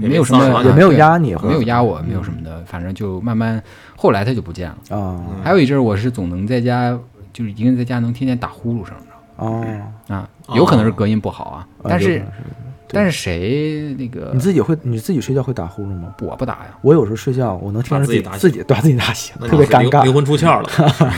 [0.00, 3.60] 也没有什么也没有压你，没有压我，没有什么的，反正就慢慢，
[3.96, 4.96] 后来他就不见了。
[4.96, 5.20] 啊。
[5.42, 6.96] 还有一阵儿，我是总能在家，
[7.32, 9.64] 就是一个人在家能听见打呼噜声，知哦，
[10.08, 12.22] 啊，有可能是隔音不好啊，啊但是
[12.90, 16.14] 但是谁那个你自己会你自己睡觉会打呼噜吗？
[16.20, 20.02] 我不打呀，我有时候睡觉，我能听着自己把自己打自己打醒， 特别尴尬。
[20.04, 20.68] 灵魂出窍了。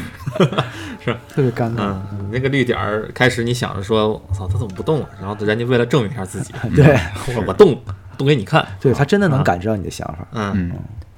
[1.04, 1.16] 是。
[1.28, 1.76] 特别尴尬。
[1.78, 5.08] 嗯，你那个绿点儿开始你想着说，我操，他怎么不动了？
[5.20, 6.94] 然后人家为了证明一下自己， 对。
[7.36, 7.78] 我我动
[8.18, 8.66] 动给你看。
[8.80, 9.42] 对，他真的能啊。
[9.42, 10.26] 感知到你的想法。
[10.32, 10.52] 嗯。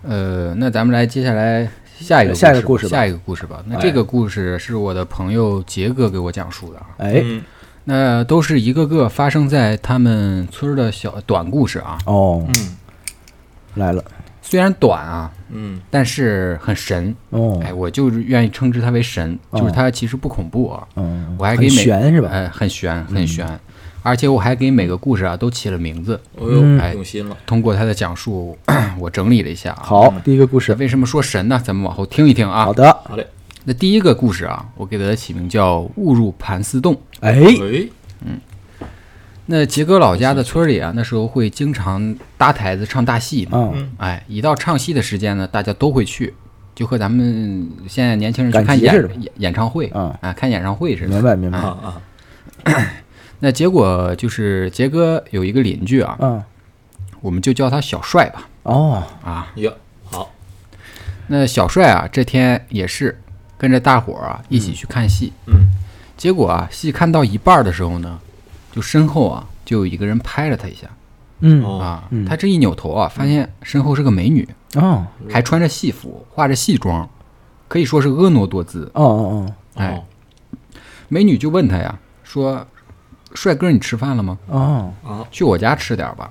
[0.05, 1.67] 嗯，呃，那咱们来接下来
[2.03, 2.91] 下一个下一个故事吧。
[2.91, 3.63] 下一个故事吧。
[3.67, 7.43] 那哎这个故事是我的朋友杰哥给我讲述的啊，哎，嗯。
[7.85, 12.77] 那都是一个个发生在他们村的小短故事啊，哦，嗯。
[13.75, 14.05] 来了，
[14.41, 15.81] 虽然短啊，嗯。
[15.91, 17.13] 但是很神。
[17.31, 19.73] 哦，哎，我就是愿意称之它为神，就是哦。
[19.75, 22.29] 它其实不恐怖啊，嗯，我还给每悬是吧？
[22.31, 23.47] 哎，很悬，很悬，
[24.03, 26.21] 而且我还给每个故事啊都起了名字。
[26.37, 27.37] 哦呦嗯，用心了。
[27.47, 28.57] 通过他的讲述，
[28.99, 29.83] 我整理了一下啊。
[29.83, 31.61] 好，第一个故事，为什么说神呢？
[31.65, 32.73] 咱们往后听一听啊好。
[32.73, 33.27] 的，好嘞，
[33.65, 37.41] 那第一个故事啊，我给它起名叫“误入盘丝洞哎，
[38.25, 38.41] 嗯，”。
[39.47, 43.59] 那杰哥老家的村里啊，那时候会经常搭台子唱大戏嘛。
[43.59, 46.33] 嗯，嗯哎，一到唱戏的时间呢，大家都会去，
[46.75, 51.09] 就和咱们现在年轻人去看演演演唱会嗯啊，看演唱会似的。
[51.09, 52.03] 明白明白，啊啊，
[53.45, 56.41] 那结果就是杰哥有一个邻居啊，嗯，
[57.21, 58.49] 我们就叫他小帅吧。
[58.63, 60.31] 哦，啊，哟，好，
[61.27, 63.21] 那小帅啊，这天也是
[63.59, 65.33] 跟着大伙儿啊一起去看戏。
[65.49, 65.67] 嗯。
[66.17, 68.21] 结果啊，戏看到一半儿的时候呢，
[68.71, 70.87] 就身后啊就有一个人拍了他一下。
[71.41, 71.81] 嗯，哦。
[71.81, 72.05] 啊。
[72.11, 72.25] 嗯。
[72.25, 77.11] 他这一扭头啊，发现身后是个美女，哦，还穿着戏服，化着戏妆，
[77.67, 78.89] 可以说是婀娜多姿。
[78.95, 79.55] 哦哦。
[79.75, 80.05] 哎哦。
[81.09, 82.65] 美女就问他呀，说
[83.35, 84.39] ：“帅哥，你吃饭了吗？
[84.49, 86.31] 哦，哦，啊，去我家吃点儿吧。”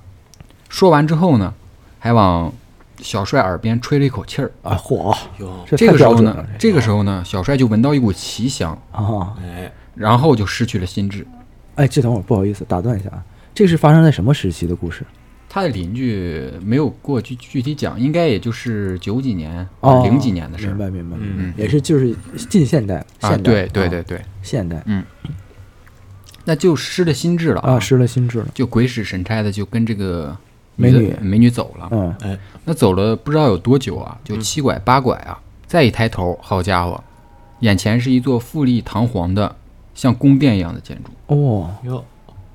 [0.68, 1.52] 说完之后呢，
[1.98, 2.52] 还往
[2.98, 4.50] 小帅耳边吹了一口气儿。
[4.62, 6.80] 啊，嚯，哟，这个时候呢，，这个。
[6.80, 11.26] 时候呢，小帅就闻到一股奇香，啊，哎，然后就失去了心智。
[11.74, 13.22] 哎，这等会儿不好意思打断一下啊，
[13.54, 15.04] 这是发生在什么时期的故事？
[15.48, 20.70] 他的邻居没有给我具具体讲，应该也就是九几年、哦，零几年的事儿。
[20.70, 21.52] 明白明白，嗯。
[21.58, 22.16] 也是就是
[22.48, 23.28] 近现代，啊。
[23.28, 24.82] 现代，对对啊对，对，现代
[26.44, 30.36] 那就失了心智了啊，失了心智了，就鬼使神差的就跟这个
[30.76, 31.88] 美女美女走了。
[31.90, 37.02] 嗯，哎，那走了不知道有多久啊，就七拐八拐啊，再一抬头，好家伙，
[37.60, 39.54] 眼前是一座富丽堂皇的
[39.94, 42.04] 像宫殿一样的建筑，哦，哟，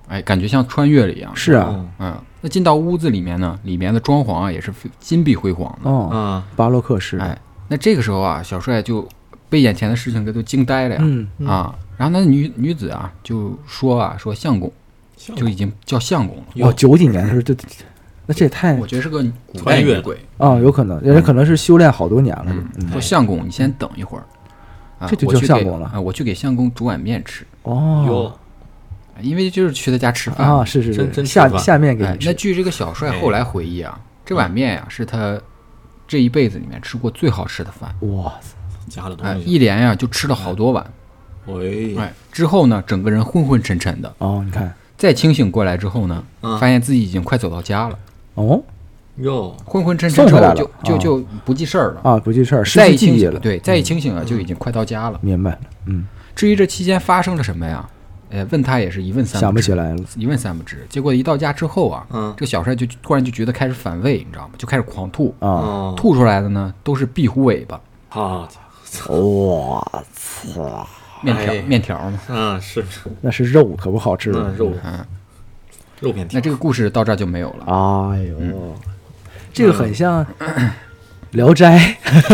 [0.08, 1.36] 哎，感觉像穿越了一样。
[1.36, 1.89] 是啊，嗯。
[2.00, 5.89] 嗯，那进到屋子里面呢，里面的装潢啊也是金碧辉煌的。
[5.89, 9.08] 哦，啊，巴洛克式的，哎，那这个时候啊，小帅就
[9.49, 11.01] 被眼前的事情给都惊呆了呀。
[11.03, 11.47] 嗯，嗯。
[11.47, 14.71] 啊，然后那女女子啊就说啊，说相公
[15.36, 16.43] 就已经叫相公了。
[16.67, 17.55] 哦，九几年的时候，就
[18.25, 20.17] 那这也太我觉得是个古代女鬼。
[20.38, 24.23] 啊，有可能，人家可能是修炼好多年了，嗯，嗯，说相公，你先等一会儿。
[24.99, 25.88] 啊，这就我去相公了。
[25.93, 26.01] 啊！
[26.01, 28.39] 我去给相公煮碗面吃，哦，哟，
[29.21, 30.47] 因为就是去他家吃饭。
[30.47, 35.39] 啊，是是是，下下面给你，哎那，据这个小帅后来回忆啊，这碗面呀、是他
[36.07, 37.93] 这一辈子里面吃过最好吃的饭。
[38.10, 38.57] 哇塞，哎，
[38.89, 40.86] 加了东西，一连呀、就吃了好多碗。
[41.45, 44.13] 喂，哎，之后呢，整个人昏昏沉沉的。
[44.17, 47.97] 哦，你看，再清醒过来之后呢，嗯发现自己已经快走到家了。
[48.36, 48.62] 哦？
[49.17, 52.02] 哟，昏昏沉沉之后就就啊就不记事儿了。
[52.04, 55.17] 啊，不记事儿，失再去记忆了，，一清醒对，再一清醒啊，就已经快到家了。
[55.21, 57.88] 明白了，嗯，至于这期间发生了什么呀？
[58.30, 59.39] 呃，问他也是一问三知。
[59.39, 60.86] 想不起，来了，一问三不知。
[60.89, 62.34] 结果一到家之后啊，嗯。
[62.36, 64.54] 这个小帅就突然就觉得开始反胃，你知道吗？
[64.58, 68.60] 就开始狂吐，啊，哦，吐出来的呢都是壁虎尾巴、好家
[69.10, 70.88] 哇操，
[71.21, 71.62] 面条、哎。
[71.62, 72.19] 面条嘛。
[72.28, 72.84] 啊，是，
[73.21, 74.32] 那是肉，可不好吃。
[74.32, 74.73] 了，那肉。
[74.84, 75.06] 嗯，
[76.00, 77.65] 肉面条，那这个故事到这儿就没有了。
[78.13, 78.76] 哎呦，
[79.54, 80.26] 这个很像
[81.32, 81.78] 《聊斋》，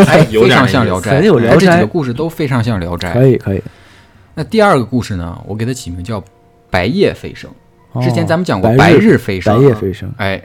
[0.08, 1.56] 哎， 非常像聊斋，很有聊斋。
[1.56, 3.14] 哎这几个故事都非常像聊斋。
[3.14, 3.62] 可以可以。
[4.36, 6.24] 那第二个故事呢，我给它起名叫
[6.70, 7.50] “白夜飞升”。
[8.02, 10.42] 之前哦咱们讲过白白日飞升白夜飞升，哎，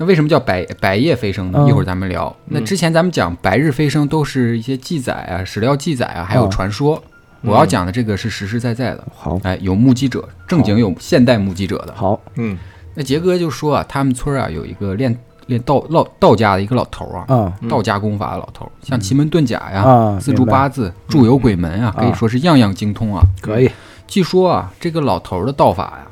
[0.00, 1.58] 那为什么叫白白夜飞升呢？
[1.60, 1.68] 嗯。
[1.68, 2.34] 一会儿咱们聊。
[2.46, 7.00] 那之前咱们讲白日飞升都是一些记载啊、史料记载啊，还有嗯传说。
[7.42, 9.38] 我要讲的这个是实实在在的，好。
[9.42, 11.94] 哎，有目击者，正经有现代目击者的。
[11.94, 12.58] 好，嗯，
[12.94, 15.14] 那杰哥就说啊，他们村儿啊有一个练
[15.46, 23.22] 练道道道家的一个老头儿啊，啊道家功法的老头儿，像奇门遁甲呀、啊，四柱八字、祝由鬼门啊，啊可以说是样样精通啊。
[23.42, 23.70] 可以，
[24.06, 26.06] 据说啊，这个老头儿的道法呀，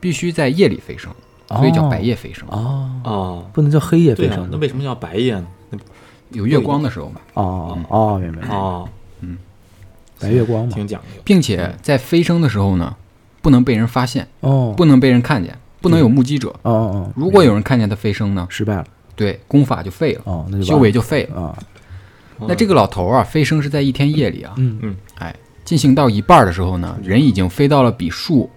[0.00, 1.12] 必须在夜里飞升，
[1.56, 2.46] 所以叫白夜飞升。
[2.50, 4.48] 哦，哦，不能叫黑夜飞升。
[4.50, 5.46] 那为什么叫白夜呢？
[6.30, 8.88] 有月光的时候嘛，哦哦，明白，哦，
[9.20, 9.36] 嗯。
[10.18, 11.20] 白月光嘛，挺讲究。
[11.24, 12.94] 并且在飞升的时候呢，
[13.40, 14.72] 不能被人发现，哦。
[14.76, 16.48] 不能被人看见，不能有目击者。
[16.62, 18.84] 哦哦哦，如果有人看见他飞升呢，失败了，
[19.14, 21.42] 对功法就废了，哦，那就修为就废了。
[21.42, 21.58] 啊，
[22.38, 24.78] 那这个老头儿啊，飞升是在一天夜里啊，嗯。
[24.80, 25.34] 嗯哎，
[25.64, 28.48] 进行到一半儿的时候呢，人已经飞到了比树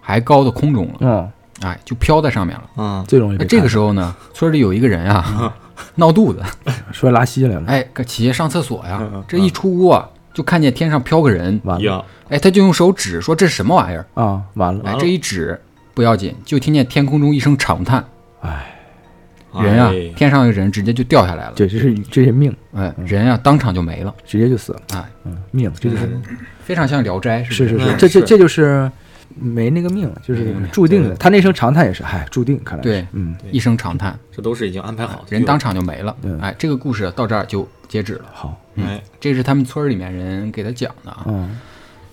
[0.00, 1.30] 还高的空中了，嗯，
[1.62, 2.64] 哎，就飘在上面了。
[2.76, 5.54] 嗯，最容易这个时候呢，村里有一个人啊，
[5.94, 6.42] 闹肚子，
[6.92, 11.82] 说拉稀来了，哎，起夜上厕所呀这一出屋啊，就看见天上飘个人，完了。
[11.84, 14.06] 呀，哎，他就用手指说这是什么玩意儿？
[14.14, 15.60] 啊，完了，哎，这一指
[15.94, 18.04] 不要紧，就听见天空中一声长叹，
[18.40, 18.74] 哎，
[19.60, 26.20] 人啊哎，天上的人直接就掉下来了，对这是这是命，哎，人啊当场就没了，直接就死了，哎，嗯，命，这就是
[26.62, 28.90] 非常像《聊斋》是是不是是，嗯是这这这就是
[29.34, 31.14] 没那个命，就是嗯注定的。
[31.16, 35.24] 他那声长叹也是，嗨，注定，看来对嗯，一声长叹，这都是已经安排好的。
[35.30, 36.38] 人当场就没了对。
[36.40, 38.26] 哎，这个故事到这儿就截止了。
[38.32, 41.24] 好，哎，这是他们村里面人给他讲的啊。
[41.26, 41.58] 嗯，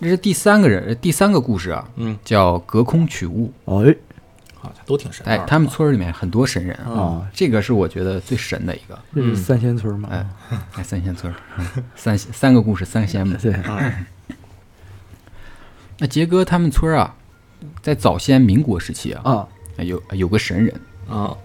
[0.01, 3.51] 这是第三个人，第三个故事啊，嗯，叫隔空取物。
[3.65, 3.95] 哎
[4.63, 8.95] 好像都挺神哎他们村里面很多神人啊，啊，这个是我觉得最神的一个。
[9.15, 10.07] 这是三仙村吗？
[10.11, 10.27] 哎，
[10.75, 11.33] 哎，三仙村
[11.95, 13.35] 三三个故事，三仙嘛。
[13.41, 14.05] 对，哎
[16.01, 17.13] 那杰哥他们村啊，
[17.79, 19.47] 在早先民国时期啊，啊，
[19.83, 21.37] 有有个神人，啊，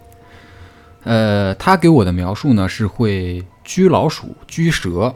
[1.04, 5.14] 呃，他给我的描述呢是会拘老鼠、拘蛇，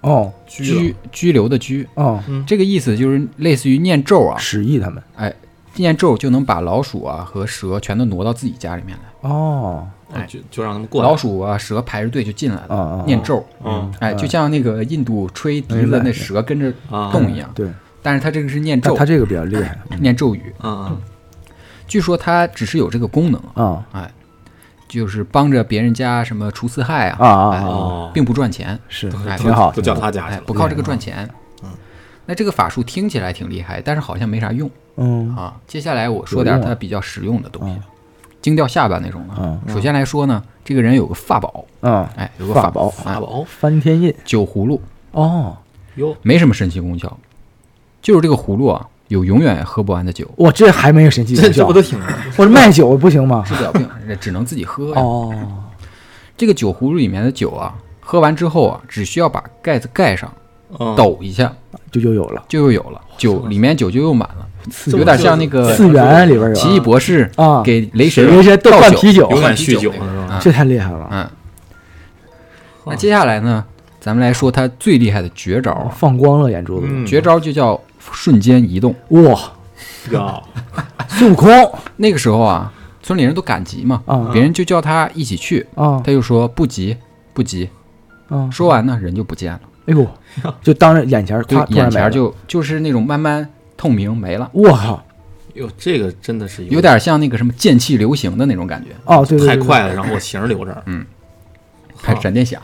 [0.00, 5.34] 哦拘拘拘留的拘，哦，这个意思就是类似于念咒啊，使役他们，哎，
[5.74, 11.14] 念咒就能把老鼠啊和蛇全都挪到自己家里面来，哦，哎，就就让他们过来老。
[11.14, 13.92] 鼠啊蛇排着队就进来了，念咒，嗯。
[14.00, 17.68] 哎，就像那个印度吹笛子那蛇跟着啊，动一样，对，
[18.06, 18.94] 但是他这个是念咒。
[18.94, 21.02] 他，这个比较厉害念咒语，嗯嗯。
[21.88, 23.84] 据说他只是有这个功能，啊。
[23.90, 24.08] 哎，
[24.86, 31.28] 就是帮着别人家什么除四害啊，哎啊啊并不赚钱，是哎挺好，都叫他家不靠这个赚钱。
[31.64, 31.70] 嗯，
[32.26, 34.70] 那这个法术听起来挺厉害，但是好像没啥用。
[34.98, 35.34] 嗯。
[35.34, 35.56] 啊。
[35.66, 37.82] 接下来我说点有用啊它比较实用的东西嗯，
[38.40, 39.34] 惊掉下巴那种啊。
[39.40, 39.60] 嗯。
[39.66, 43.44] 首先来说呢，这个人有个法宝，嗯，哎，有个法宝法宝。
[43.48, 45.56] 翻天印，酒葫芦，哦，
[45.96, 47.18] 哟，没什么神奇功效，
[48.06, 51.98] 就是这个葫芦啊，有永远喝不完的酒，我这还没有神奇这功效这不都挺
[52.38, 53.42] 我这卖酒不行吗？
[53.44, 53.84] 治不了病，
[54.20, 55.00] 只能自己喝呀。
[55.00, 55.34] 哦，
[56.36, 60.32] 这个酒葫芦里面的酒啊，喝完之后啊，只需要把盖子盖上，
[60.78, 60.94] 嗯。
[60.94, 61.52] 抖一下
[61.90, 63.00] 就又有了，就又有了。
[63.18, 64.46] 酒，里面酒就又满了，
[64.96, 69.28] 有点像那个次元里边有奇异博士啊，给雷神雷神倒灌啤酒。
[69.30, 69.92] 永远酗酒
[70.40, 71.28] 这太厉害了，嗯，
[72.86, 73.64] 那接下来呢，
[73.98, 75.72] 咱们来说他最厉害的绝招。
[75.72, 77.04] 啊，放光了眼珠子，嗯。
[77.04, 77.80] 绝招就叫
[78.12, 78.94] 瞬间移动。
[79.08, 79.40] 哇，
[80.12, 80.42] 呀，
[81.08, 81.48] 孙悟空。
[81.96, 84.30] 那个时候啊，村里人都赶集嘛，啊。
[84.32, 86.00] 别人就叫他一起去，啊。
[86.04, 86.96] 他就说不急
[87.32, 87.68] 不急。
[88.28, 90.04] 啊，说完呢，人就不见了，哎呦，
[90.60, 95.00] 就当着眼前，眼前就就是那种慢慢透明没了，我靠，
[95.54, 100.82] 哟，这个真的是有点像那个什么剑气流行的那种感觉，哦，对对，对太快了，然后我形儿留这儿，
[102.02, 102.60] 还闪电侠。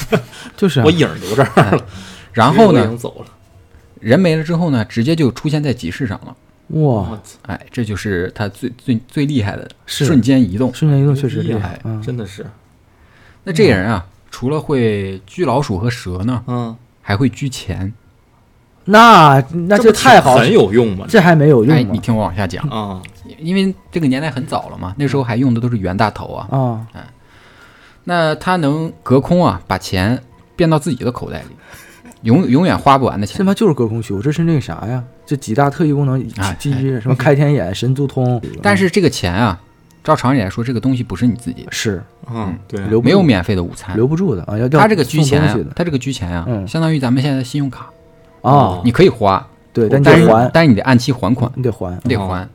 [0.54, 0.82] 就是啊。
[0.84, 1.82] 我影儿留这儿了，
[2.34, 3.26] 然后呢已经，走了，
[4.00, 6.36] 人没了之后呢，直接就出现在集市上了。
[6.68, 10.74] 哇我，操哎，这就是他最最最厉害的瞬间移动。
[10.74, 12.44] 瞬间移动确实厉害，嗯，真的是，
[13.44, 17.92] 那这个人啊，除了会拘老鼠和蛇呢，嗯，还会拘钱。
[18.88, 21.06] 那那这太好，很有用吗？
[21.08, 21.82] 这还没有哎，用哎？
[21.82, 23.02] 你听我往下讲，啊，
[23.38, 26.48] 因为这个年代很早了嘛，那时候还用的都是袁大头啊。
[26.50, 26.86] 啊，
[28.04, 30.20] 那他能隔空啊，把钱
[30.54, 31.48] 变到自己的口袋里，
[32.26, 33.34] 永永远花不完的钱。
[33.34, 35.02] 这他妈就是隔空修，这是那个啥呀？
[35.24, 39.60] 这几大特异功能，啊基基什么开天眼、神足通，但是这个钱啊，
[40.04, 43.96] 照常理来说，这个东西不是你自己的，是嗯，对，留不住没有免费的午餐。
[43.96, 45.40] 留不住的啊，要要他这个居钱
[45.74, 47.90] 他这个居钱啊，嗯相当于咱们现在的信用卡，
[48.42, 52.48] 啊，你可以花，对，但你得还，但是你得按期还款，你得还，哦你得还，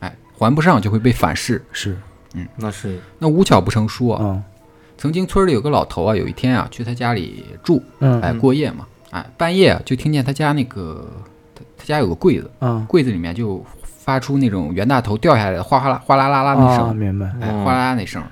[0.00, 1.62] 哎，还不上就会被反噬。
[1.72, 1.96] 是
[2.34, 4.42] 嗯那是那无巧不成书啊，啊，
[4.98, 11.06] 曾经村里有个老头啊，有一天啊去他家里住，嗯哎过夜嘛，哎半夜啊就听见他家那个
[11.54, 12.84] 他他家有个柜子，嗯。
[12.86, 18.22] 柜子里面就发出那种袁大头掉下来的哗哗啦哗啦啦啦那啊，声，明白哎哦哗啦啦那声。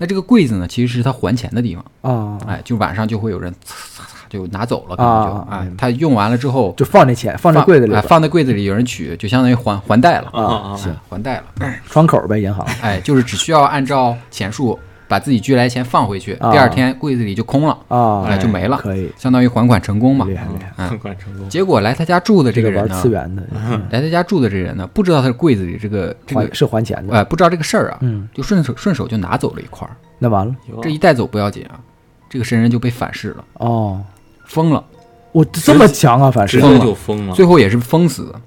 [0.00, 10.92] 那这个柜子呢，其实是他还钱的地方，啊，哎，就晚上就会有人擦擦擦就拿走了，可能就哎他用完了之后就放那钱，放在柜子里放在柜子里，有人取，就相当于还还贷了，啊啊行。
[10.92, 11.44] 哎，还贷了。
[11.90, 16.52] 窗口呗，银行哎，就是只需要按照钱数把自己居来钱放回去，啊。
[16.52, 20.26] 第二天柜子里就空了，啊，哎，就没了，可以，相当于还款成功嘛。
[20.26, 20.36] 厉。
[20.36, 20.72] 害厉害。
[20.76, 21.48] 嗯很快成功。
[21.48, 23.42] 结果来他家住的这个人呢次，元的，
[23.90, 29.96] 来他家住的这人呢，不知道他的柜子里这个这个是还钱的，哎，不知道这个事儿啊，嗯，就顺手顺手就拿走了一块儿。
[30.18, 30.54] 那完了？
[30.82, 31.80] 这一带走不要紧啊，
[32.28, 34.00] 这个神人就被反噬了，哦，
[34.46, 34.84] 疯了，
[35.32, 38.40] 我这么强啊，反直正接就疯了，最后也是疯死的。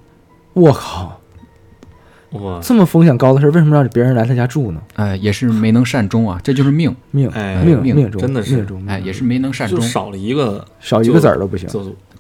[0.54, 1.21] 我靠，
[2.32, 4.82] 哇，这么风险高的事儿，为什么让别人来他家住呢？
[4.96, 9.82] 哎，也是没能善终啊，这就是命，命哎命命命中真的是命中，哎，也是没能善终。
[9.82, 11.70] 少了一个少一个子儿都不行。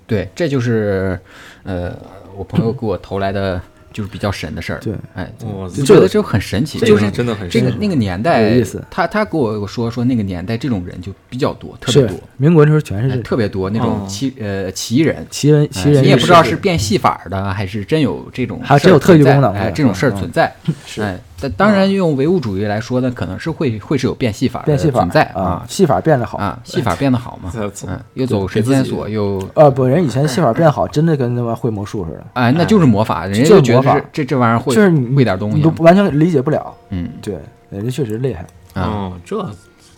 [0.05, 1.17] 对，这就是
[1.63, 1.95] 呃，
[2.35, 3.61] 我朋友给我投来的，
[3.93, 4.79] 就是比较神的事儿。
[4.79, 8.83] 对，哎，哇我觉得就很神奇，就是真的很神这个那个年代意思。
[8.89, 14.07] 他他给我说说那个年代这种人就比较多，特别多，民国那时候全哎是特别多那种哦。
[14.07, 15.25] 奇呃奇人。
[15.29, 20.17] 奇人哎奇人，你也不知道是变戏法的，还是真有这种事儿存在，还真有特异功能哎，这种事儿嗯。
[20.17, 20.53] 存在。
[20.85, 21.01] 是。
[21.01, 26.37] 哎，但当然用唯物主义来说呢，可能是会会是有变戏法的变戏法存在啊，戏法变得好。
[26.37, 27.51] 啊，戏法变得好嘛，
[27.87, 36.73] 嗯，又走神仙锁，又呃，不，人以前戏法变好，真的跟他妈会魔术似的，哎，那就是魔法，人家就觉得这这玩意儿会就是你会点东西你都，完全理解不了。
[36.89, 37.09] 嗯。
[37.21, 38.83] 对，人家确实厉害，啊。
[38.83, 39.49] 哦，这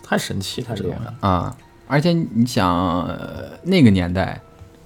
[0.03, 1.13] 太神奇了，这个太厉害了。
[1.21, 1.56] 啊，
[1.88, 4.39] 而且你想呃那个年代，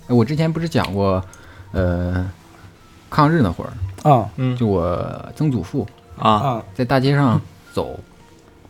[0.08, 1.24] 哎我之前不是讲过，
[1.72, 2.30] 呃，
[3.10, 4.30] 抗日那会儿，啊。
[4.38, 4.56] 嗯。
[4.58, 5.86] 就我曾祖父
[6.17, 7.39] 啊，啊在大街上
[7.73, 7.99] 走，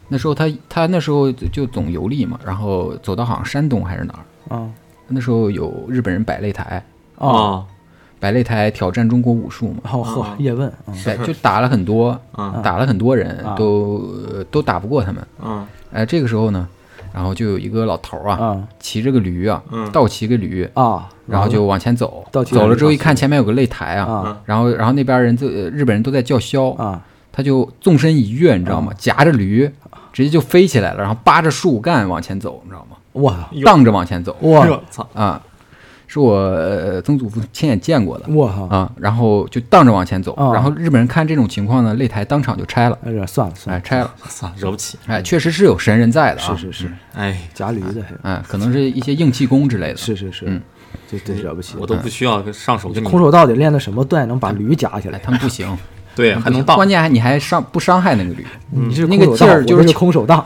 [0.10, 4.70] 那时候他他那时候就就总游历嘛，然后走到好像山东还是哪儿，啊。
[5.08, 6.84] 那时候有日本人摆擂台，
[7.18, 7.30] 啊！
[7.30, 7.66] 啊。
[8.20, 10.96] 摆擂台挑战中国武术嘛，哦呵啊，叶问，嗯。
[11.04, 12.60] 对，就打了很多，啊。
[12.64, 13.56] 打了很多人啊。
[13.56, 15.70] 都呃都打不过他们，啊。
[15.94, 16.68] 哎，这个时候呢，
[17.14, 18.68] 然后就有一个老头儿啊，啊。
[18.80, 22.56] 骑着个驴啊，嗯倒骑个驴，啊，然后就往前走，倒骑。
[22.56, 24.42] 走了之后一看前面有个擂台啊，啊。
[24.46, 27.00] 然后然后那边人就呃日本人都在叫嚣，啊
[27.38, 28.92] 他就纵身一跃，你知道吗？
[28.98, 29.72] 夹着驴，
[30.12, 32.98] 直接就飞起来了，然后扒着树干往前走，你知道吗？
[33.12, 34.36] 我操荡着往前走。
[34.40, 35.40] 我我操，啊，
[36.08, 38.26] 是我呃曾祖父亲眼见过的。
[38.30, 38.66] 我操！
[38.76, 40.52] 啊，然后就荡着往前走，啊。
[40.52, 50.46] 然后日本人看这种情况呢，擂台当场就拆了，哎，这算了算哎，了，拆了，操，惹不起，哎，确实是有神人在的啊，是是是，哎，夹驴的还哎，可能是一些硬气功之类的，是是是。
[50.48, 50.60] 嗯，
[51.08, 51.76] 这这惹不起。
[51.80, 51.86] 我。
[51.86, 55.20] 都不需要上手跟空，手道得练的什么段能把驴夹起哎，来？
[55.20, 55.68] 他们不行，
[56.18, 60.46] 对，还能倒关，键还你还伤不伤害那个驴，你是那个劲儿就是是空手道，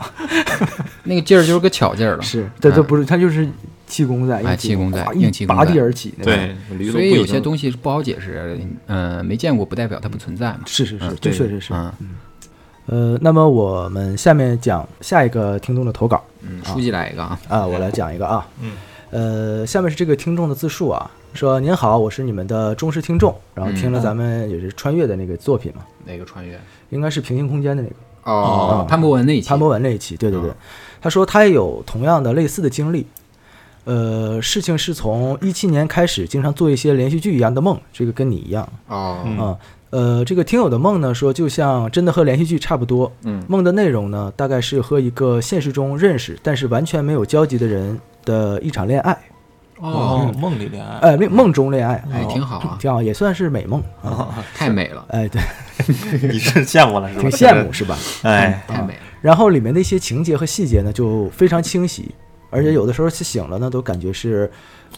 [1.04, 3.48] 那个劲儿就是个巧劲儿了，是这这嗯不是他就是
[3.86, 6.56] 气功在，气功在硬气功在拔地而起那种。
[6.78, 10.60] 对，所以有些东西是不好解释，嗯，没见过不代表它不存在嘛。
[10.66, 11.72] 是是是，这确实是。
[11.72, 11.92] 嗯
[12.86, 18.46] 呃，那么我们下面讲下一个听众的投稿嗯，书记来一个啊，啊，我来讲一个啊。
[18.60, 18.72] 嗯。
[19.10, 26.58] 呃，下面是这个听众的自述啊，说您好，我是你们的忠实听众，然后听了咱们也是穿越的那个作品嘛，哪个穿越？
[26.90, 29.48] 应该是平行空间的那个哦，潘博文那一期。
[29.48, 30.54] 潘博文那一期，对对对嗯，
[31.00, 33.06] 他说他也有同样的类似的经历。
[33.84, 39.58] 呃，事情是从一七年开始，经常做一些连续剧一样的梦，这个跟你一样哦，嗯啊。
[39.90, 43.10] 呃，这个听友的梦呢，说就像真的和连续剧差不多。
[43.24, 49.18] 嗯梦的内容呢，大概是和一个现实中认识但是完全没有交集的人的一场恋爱，
[49.78, 53.82] 哦，梦里恋爱，哎，梦梦中恋爱，哎，挺好啊，挺好，也算是美梦。
[54.02, 54.28] 啊。
[54.54, 55.40] 太美了， 哎，对，
[56.32, 57.20] 你是羡慕了是吧？
[57.20, 57.96] 挺羡慕是吧？
[58.22, 59.00] 哎，太美了。
[59.20, 62.14] 然后里面的一些情节和细节呢，就非常清晰，
[62.50, 64.50] 而且有的时候是醒了呢，都感觉是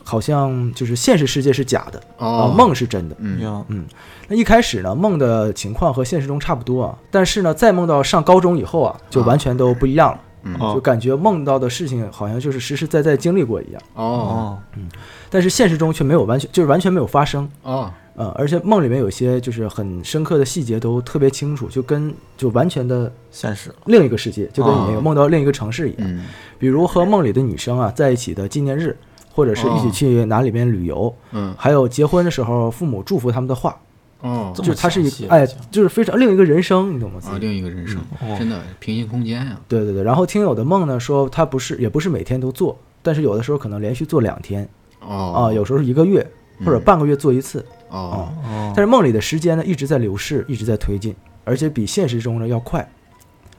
[0.03, 3.17] 好像就是现实世界是假的啊，哦，梦是真的。
[3.19, 3.87] 嗯，嗯。
[4.29, 10.21] 那一开始呢，梦的情况和现实中差不多啊，但是呢，再梦到上高中以后啊，就完全都不一样了，
[10.59, 14.59] 就感觉梦到的事情好像就是实实在在经历过一样，哦。
[14.77, 14.89] 嗯，
[15.31, 17.49] 但是现实中却没有完全，就是完全没有发生。
[17.63, 26.03] 哦，嗯，而且梦里面有些就是很深刻的细节都特别清楚，就跟就完全的现实，另一个世界，就跟你那个哦梦到另一个城市一样。
[26.03, 26.25] 嗯
[26.59, 28.97] 比如和梦里的女生啊在一起的纪念日，
[29.35, 31.55] 或者是一起哦去哪里边旅游，嗯。
[31.59, 33.77] 还有结婚的时候父母祝福他们的话，
[34.25, 37.21] 哦就是它是一详细哎，就是非常另一个人生，你懂吗？
[37.27, 39.61] 啊，另一个人生，哦真的平行空间呀。
[39.69, 40.03] 对对对。
[40.03, 44.67] 然后听友的梦呢说他不是也不是每天都做，但是有的时候可能连续做两天
[45.01, 46.27] 哦啊，有时候是一个月
[46.65, 48.17] 或者嗯半个月做一次哦啊。
[48.49, 52.81] 哦但是梦里的时间呢一直在流逝，一直在推进，而且比现实中呢要快。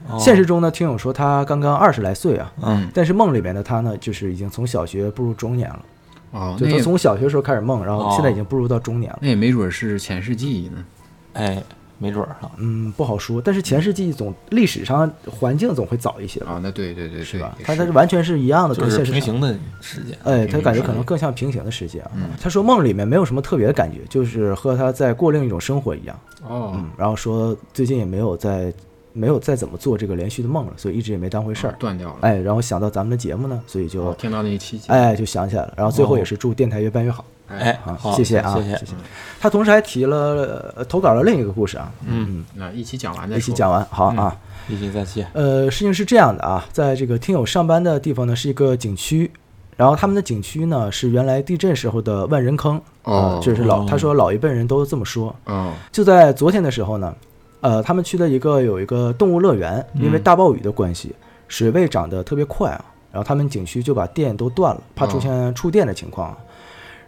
[0.08, 5.84] 哦现实中呢，听友说他刚刚二十来岁啊，嗯但是梦里面的他呢，就是已经从小学步入中年了，
[6.36, 9.18] 哦，就他从小学时候开始梦，然后哦现在已经步入到中年了。
[9.22, 10.84] 那也没准是前世记忆呢。
[11.32, 11.62] 哎，
[11.98, 19.20] 没准儿哈，嗯，不好说，但是前世记忆总历史上环境总会早一些吧，啊，那对对对对是吧？，也它它是完全是一样的，就是跟现实上。
[19.20, 22.10] 平行的世界，哎，他感觉可能更像平行的世界啊。
[22.14, 26.18] 嗯他说梦里面没有什么特别的感觉，就是和他在过另一种生活一样。
[26.46, 28.72] 哦嗯，然后说最近也没有在
[29.16, 31.74] 没有再怎么做这个连续的梦了，所以一直也没当回事儿。
[31.78, 32.16] 断掉了。
[32.20, 37.24] 哎，然后想到咱们的节目呢，所以就哦，听到那一期节目，哎就想起来了，然后最后也是祝电台越办越好。
[37.48, 38.92] 哎，好好，谢谢啊谢谢谢谢。
[39.40, 43.36] 他同时还提了、呃、投稿了另一个故事啊，嗯，那一起讲完再。
[43.36, 44.36] 一起讲完好啊。
[44.68, 45.24] 一起再见。
[45.32, 49.30] 呃，事情是这样的啊，在这个听友上班的地方呢，是一个景区，
[49.76, 55.32] 然后他们的景区呢是原来地震时候的万人坑，哦呃这是老哦他说老一辈人都这么说。
[55.44, 57.14] 哦，就在昨天的时候呢，
[57.60, 61.14] 呃，他们去的一个有一个动物乐园，因为嗯大暴雨的关系，
[61.48, 66.36] 水位涨得特别快啊，然后他们景区就把电都断了，怕出现触电的情况啊。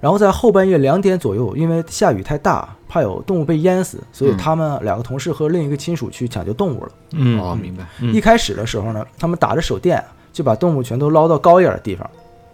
[0.01, 6.90] 然后在后半夜两点左右，因为下雨太大，怕有动物被淹死，所以嗯他们两个同事和另一个亲属去抢救动物了。
[7.12, 7.84] 嗯哦，明白。
[8.01, 12.09] 嗯一开始的时候呢，他们打着手电就把动物全都捞到高一点的地方，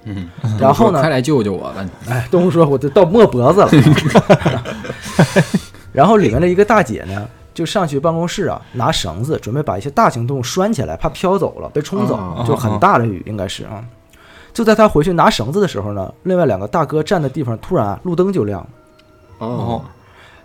[0.04, 0.26] 嗯，
[0.58, 1.86] 然后呢快来救救我吧！
[2.08, 3.68] 哎，动物说我都到没脖子了。
[5.92, 13.82] 然后里面的一个大姐呢，就上去办公室啊，拿绳子准备把一些大型动物拴起来，怕飘走了被冲走哦，就很大的雨应该是啊。
[14.52, 18.68] 就在他回去拿绳子的时候呢，另外两个大哥站的地方突然啊路灯就亮了。
[19.38, 19.82] 哦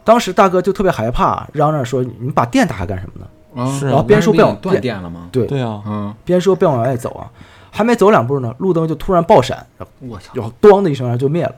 [0.03, 5.30] 当时大哥就特别害怕，嚷嚷说：“你把电打开干什么呢哦，是然后边说边往断电了吗？
[5.32, 7.30] 对对啊，嗯，？”边说边往外走啊，
[7.70, 9.64] 还没走两步呢，路灯就突然爆闪，
[9.99, 11.55] 我操，然后咣的一声然后就灭了，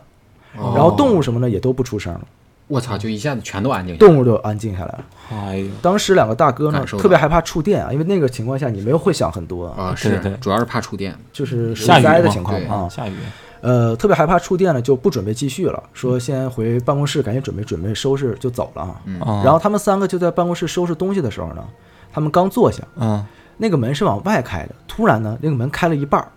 [0.58, 2.22] 哦然后动物什么的也都不出声了，
[2.68, 3.95] 我操，就一下子全都安静。
[3.97, 5.06] 动物就安静下来了。
[5.32, 11.17] 哎呦，当时两个大哥呢感受到特别害怕触电啊，因为那个情况下你没有会想很多啊，啊，是对对，主要是怕触电。
[11.32, 12.88] 就是下雨的情况对啊。
[12.89, 13.15] 下雨，
[13.61, 19.41] 呃，特别害怕触电呢，就不准备继续了，说先回办公室赶紧准备准备收拾就走了啊。
[19.43, 21.63] 然后他们三个就在办公室收拾东西的时候呢，
[22.11, 23.25] 他们刚坐下，嗯
[23.57, 26.27] 那个门是往外开的，突然呢，那个门开了一半儿，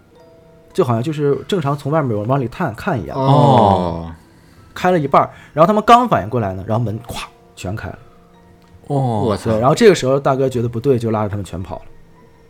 [0.75, 4.13] 就好像就是正常从外面有人往里探看一样，哦，
[4.75, 5.31] 开了一半儿。
[5.55, 7.23] 然后他们刚反应过来呢，然后门咵
[7.57, 7.99] 全开了。
[8.89, 11.83] 哦我操对，，然后这个时候大哥觉得不对，就拉着他们全跑了。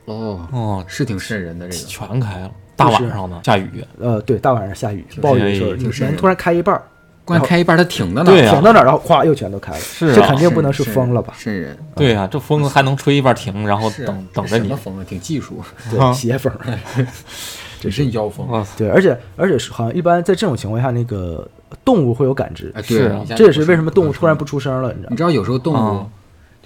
[0.07, 1.85] 哦，哦，是挺瘆人的这个。
[1.85, 6.82] 全开了，大晚上的下雨，呃，对，大晚上下雨，暴雨的时候，挺瘆人门突然开一半儿，
[7.24, 8.30] 关开一半，它挺的呢。
[8.30, 9.78] 对啊停到哪，然后咵又全都开了。
[9.78, 11.32] 是啊这肯定不能是风了吧？
[11.39, 11.76] 瘆人。
[11.97, 15.05] 对啊，这风还能吹一半停，然后等等着你什么，风啊？
[15.09, 16.53] 挺技术，对，啊邪风。
[17.80, 18.47] 这是妖风。
[18.49, 21.47] 哇对，而且而且是好像一般在这种情况下，那个
[21.85, 25.11] 动物会有感知哎，，是这也是为什么动物突然不出出声了，你知道？
[25.11, 26.07] 你知道有时候动物啊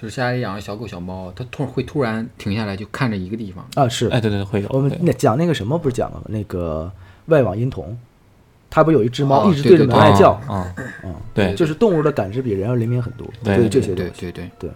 [0.01, 3.67] 就是家里养个小狗小猫，它突会突然停下来，就看着一个地方。
[3.75, 4.69] 啊，是哎，对对对，会有。
[4.69, 6.23] 我们那讲那个什么不是讲了吗？
[6.29, 6.89] 那个
[7.25, 7.97] 外网音童，
[8.69, 10.73] 它不有一只猫哦一直对着门外叫，啊，
[11.03, 14.69] 嗯，对，就是动物的感知比人要灵敏很多，对这对对些东西，对对对，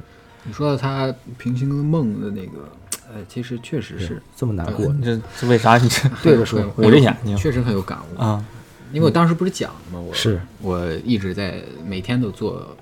[0.43, 2.67] 你说到它平行梦的那个，
[3.13, 8.21] 呃，其实确实是这么难过，你这这为啥你这对着说很捂着眼睛确实很有感悟。
[8.21, 8.45] 啊？
[8.91, 10.01] 因为我当时不是讲了吗？
[10.01, 12.75] 我是我一直在每天都做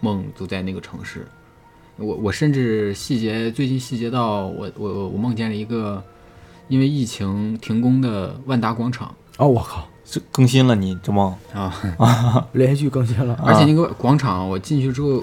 [0.00, 1.26] 梦，都在那个城市。
[1.96, 6.02] 我我甚至细节最近细节到我我我梦见了一个
[6.68, 11.34] 因为疫情停工的万达广场哦，我靠，这更新了你这梦。
[11.52, 15.22] 啊，连续剧更新了，而且那个广场我进去之后，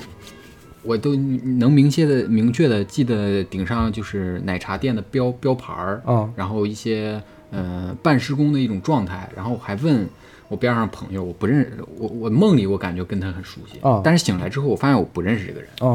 [0.84, 10.08] 我都能明确的明确的记得顶上就是奶茶店的标标牌儿，啊，然后一些呃半施工的一种状态，然后我还问
[10.52, 15.88] 我边上朋友，我不认识我我梦里我感觉跟他很熟悉，哦但是醒来之后我发现我不认识这个人，哦，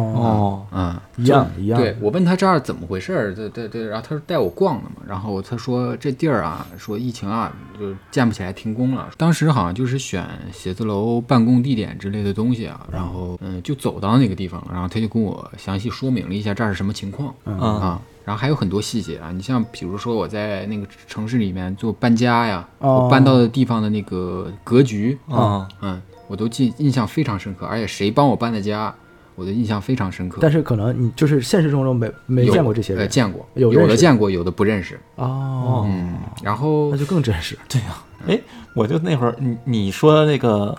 [0.73, 9.11] 哦，啊、一样一样，对我问他这儿怎么回事儿，对对对，然后他说带我逛的嘛，然后他说这地儿啊，说疫情啊就建不起来，停工了。
[9.19, 28.93] 当时好像就是选写字楼办公地点之类的东西啊，然后嗯就走到那个地方了，然后他就跟我详细说明了一下这儿是什么情况，嗯啊，然后还有很多细节啊，你像比如说我在那个城市里面做搬家呀，哦我搬到的地方的那个格局，啊，嗯，我都记印象非常深刻，而且谁帮我搬的家，
[29.37, 30.39] 我的印象非常深刻。
[30.43, 34.99] 但是可能你就是现实生活中没没见过这些呃，见过，有的见过，有的不认识。
[35.15, 37.97] 哦，嗯，然后那就更真实，对呀，
[38.27, 38.41] 哎，
[38.75, 40.77] 我就那会儿你你说那个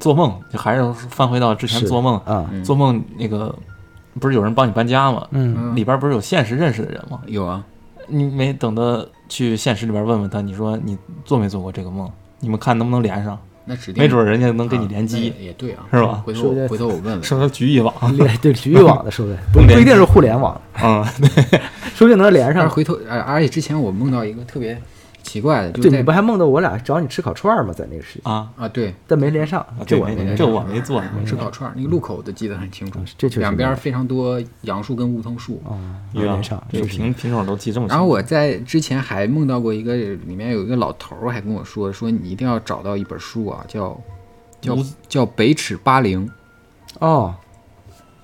[0.00, 3.54] 做梦，就还是翻回到之前做梦，啊，嗯做梦那个
[4.20, 5.26] 不是有人帮你搬家吗？
[5.30, 7.20] 嗯，嗯里边不是有现实认识的人吗？
[7.26, 7.64] 有啊，
[8.08, 12.10] 你没等他去现实里边问问他，你说你做没做过这个梦？
[12.40, 13.38] 你们看能不能连上？
[13.64, 17.22] 那指定没准儿人家能给你啊连机，那也也对啊，是吧回头回头我问问。
[17.22, 17.94] 是不是局域网？
[18.16, 21.04] 连对局域网的，说不定不不一定是互联网，嗯，
[21.94, 22.54] 说不定能连上。
[22.56, 24.76] 但是回头，而而且之前我梦到一个特别
[25.32, 27.72] 奇怪的，就对，是你不还梦到我俩找你吃烤串儿吗？
[27.72, 30.46] 在那个时间，啊，啊，对，但没连上，这这我没连这。
[30.46, 35.58] 我没做，吃烤串儿那个路口我都记得很清楚嗯，这两边非常多杨树跟梧桐树。
[35.64, 35.72] 啊，
[36.12, 37.96] 没连上，这个品品种都记这么清。
[37.96, 43.98] 然后我在之前还梦到过一个，里面有一个老头儿还跟我说，说你一定要找到一本书啊，叫
[44.60, 44.76] 叫
[45.08, 46.26] 叫《北尺八零》。
[46.98, 47.34] 哦，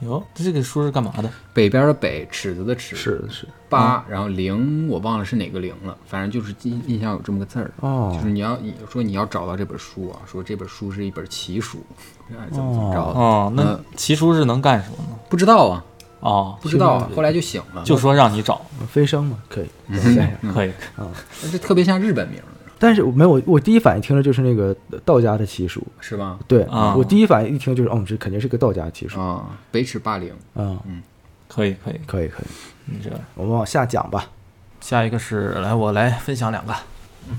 [0.00, 1.28] 哟，这个书是干嘛的？
[1.52, 7.70] 北边的北，尺子的尺，是是八，然后零我忘了是哪个零了，反正就是印印象有这么个字儿。
[7.80, 8.12] 哦。
[8.14, 11.84] 就是你要你说你要找到这本书啊，说这本书是一本奇书，
[12.30, 13.18] 哎怎么怎么着的？
[13.18, 13.84] 哦，那嗯。
[13.96, 15.18] 奇书是能干什么呢？
[15.28, 15.84] 不知道啊，
[16.20, 19.66] 哦，不知道啊，后来就醒了，就说让你找，飞升嘛，可以。
[19.88, 20.00] 嗯。
[20.00, 20.72] 想想可以。
[21.50, 22.46] 这特别像日本名儿，
[22.78, 24.74] 但是没有，我我第一反应听着就是那个
[25.04, 26.38] 道家的奇书，是吧？
[26.46, 26.94] 对啊。
[26.96, 30.78] 我第一反应一听就是，哦，这肯定是个道家奇书啊，北尺八零，啊，
[31.48, 32.46] 可以可以，可以可以，
[32.86, 34.26] 你这我们往下讲吧。
[34.80, 36.72] 下一个是来我来分享两个，
[37.28, 37.38] 嗯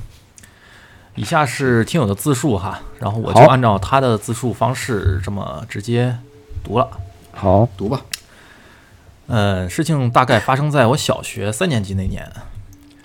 [1.15, 6.17] 以下是听友的自述哈，然后我就按照他的自述方式这么直接
[6.63, 6.89] 读了。
[7.33, 8.01] 好，读吧，
[9.27, 12.31] 嗯，事情大概发生在我小学三年级那年，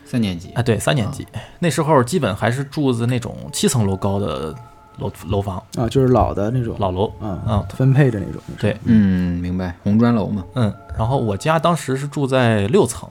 [0.05, 0.51] 三年级。
[0.53, 1.27] 啊，对，三年级，
[1.59, 4.55] 那时候基本还是住的那种七层楼高的
[4.99, 8.41] 楼楼房啊，就是老的那种老楼，啊嗯，分配的那种。
[8.59, 13.09] 对，嗯，明白，红砖楼嘛，嗯，然后我家当时是住在六层，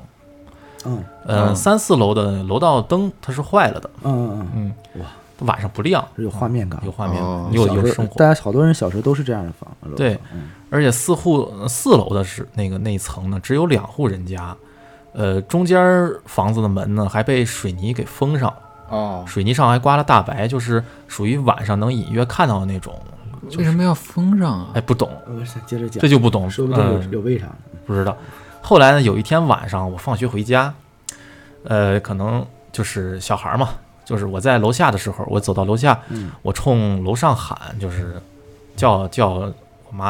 [0.86, 1.56] 嗯呃，嗯。
[1.56, 5.08] 三四楼的楼道灯它是坏了的，嗯嗯嗯，嗯，哇，
[5.48, 10.50] 晚上不亮，有画面感，有画面哦，有有生活，大家好多人小时候都是这样的房，楼对，嗯。
[10.70, 14.56] 而且四户呃四楼的是那个那一层呢，只有两户人家，
[15.14, 18.51] 呃，中间房子的门呢还被水泥给封上，
[18.89, 22.99] 哦，水泥上还刮了大白，就是属于晚上能隐约看到的那种。
[23.57, 24.68] 为什么要封上啊？
[24.74, 25.34] 哎，不懂，呃
[25.66, 26.01] 接着讲。
[26.01, 27.11] 这，就不懂，说不定有嗯。
[27.11, 27.45] 有为啥？
[27.86, 28.16] 不知道。
[28.61, 30.74] 后来呢，有一天晚上我放学回家，
[31.66, 33.70] 呃，可能就是小孩儿嘛，
[34.05, 36.32] 就是我在楼下的时候，我走到楼下，嗯。
[36.41, 38.16] 我冲楼上喊，就是
[38.78, 39.53] 叫叫我
[39.91, 40.07] 妈，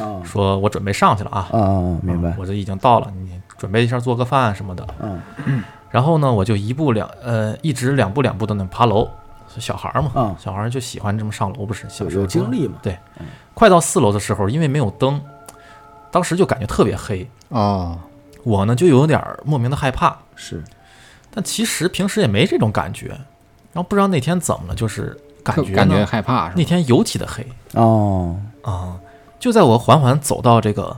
[0.00, 2.30] 啊说我准备上去了啊，啊啊，明白。
[2.30, 4.86] 啊，我这已经到了，你准备一下做个饭什么的。
[5.00, 5.62] 嗯。
[5.90, 9.08] 然后呢，我就一步两呃，一直两步两步的那爬楼，
[9.58, 12.22] 小孩儿嘛，啊小孩儿就喜欢这么上楼，不是小有时候。
[12.22, 12.78] 有经历嘛？
[12.82, 12.98] 对，
[13.54, 15.20] 快到四楼的时候，因为没有灯，
[16.10, 17.98] 当时就感觉特别黑，哦，
[18.44, 20.62] 我呢就有点儿莫名的害怕，是。
[21.30, 23.08] 但其实平时也没这种感觉。
[23.72, 26.64] 然后不知道那天怎么了，就是感觉感觉害怕那？
[26.64, 27.46] 天尤其的黑。
[27.74, 28.98] 哦，啊、
[29.38, 30.96] 就在我缓缓走到这个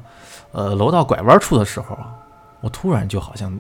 [0.52, 2.14] 呃楼道拐弯处的时候啊，
[2.61, 3.58] 我突然就好像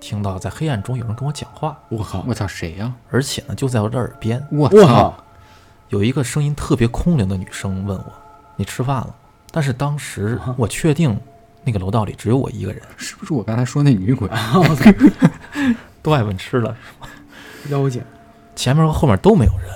[0.00, 2.92] 听到在黑暗中有人跟我讲话，我靠，我操，谁呀？
[3.10, 5.14] 而且呢就在我的耳边，我我操，，
[5.88, 8.12] 有一个声音特别空灵的女生问我
[8.56, 9.14] ：“你吃饭了？”
[9.50, 11.18] 但是当时我确定
[11.62, 14.28] 那个楼道里只有我一个人，是不是我刚才说那女鬼？
[16.02, 16.76] 都爱问吃了，
[17.70, 18.02] 妖精，
[18.54, 19.70] 前面和后面都没有人。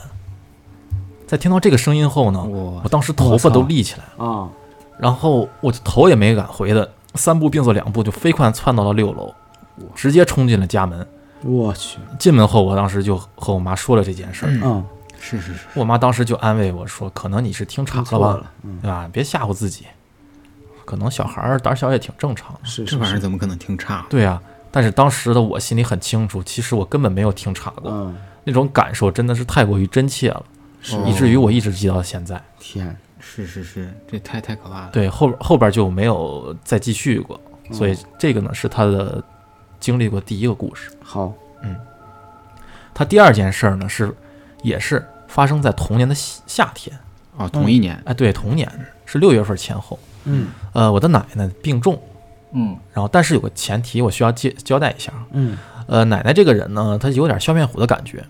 [1.27, 4.49] 在听到这个声音后呢，我我当时头发都立起来了，啊，
[4.99, 9.35] 然后我就头也没敢回的，三步并作两步就飞快窜到了六楼，
[9.95, 11.07] 直接冲进了家门。
[11.43, 14.85] 我去，进门后，我当时就和我妈说了这件事儿，嗯，
[15.21, 19.09] 是是是，我妈当时就安慰我说：“可能你是听岔了吧了，，嗯，对吧？
[19.13, 19.85] 别吓唬自己，
[20.85, 24.05] 可能小孩儿胆小也挺正常的。”是这玩意儿怎么可能听岔？
[24.11, 24.43] 对啊、
[24.73, 30.45] 但是当时的我心里很清楚，其实我根本没有听岔过，嗯，那种感受真的是太过于真切了，
[31.07, 32.43] 以至于我一直记到现在。
[32.59, 34.91] 天，是是是，这太太可怕了。
[34.93, 37.41] 对，后后边就没有再继续过，
[37.73, 39.23] 所以这个呢是他的
[39.81, 40.91] 经历过第一个故事。
[41.03, 41.77] 好，嗯
[42.95, 44.13] 他第二件事儿呢是，
[44.63, 46.99] 也是发生在同年的夏夏天，
[47.37, 48.69] 哦，同一年，哎，对，同年
[49.07, 49.99] 是六月份前后。
[50.25, 51.99] 嗯呃，我的奶奶病重，
[52.53, 55.57] 嗯，然后但是有个前提我需要介交代一下，嗯
[55.87, 58.23] 呃，奶奶这个人呢，她有点笑面虎的感觉，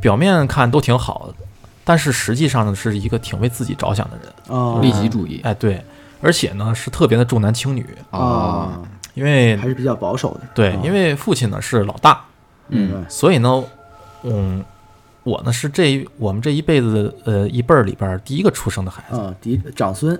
[0.00, 1.34] 表面看都挺好的，
[1.84, 4.58] 但是实际上呢是一个挺为自己着想的人。
[4.58, 5.84] 啊，利己主义哎，对，
[6.20, 8.82] 而且呢是特别的重男轻女，哦，啊，
[9.14, 12.24] 因为还是比较保守的，对啊，因为父亲呢是老大，
[12.68, 13.64] 嗯，所以呢，
[14.22, 14.64] 嗯，
[15.22, 20.18] 我呢是这一我们这一辈子呃一辈儿里边儿第一个出生的孩子，啊，嫡长孙。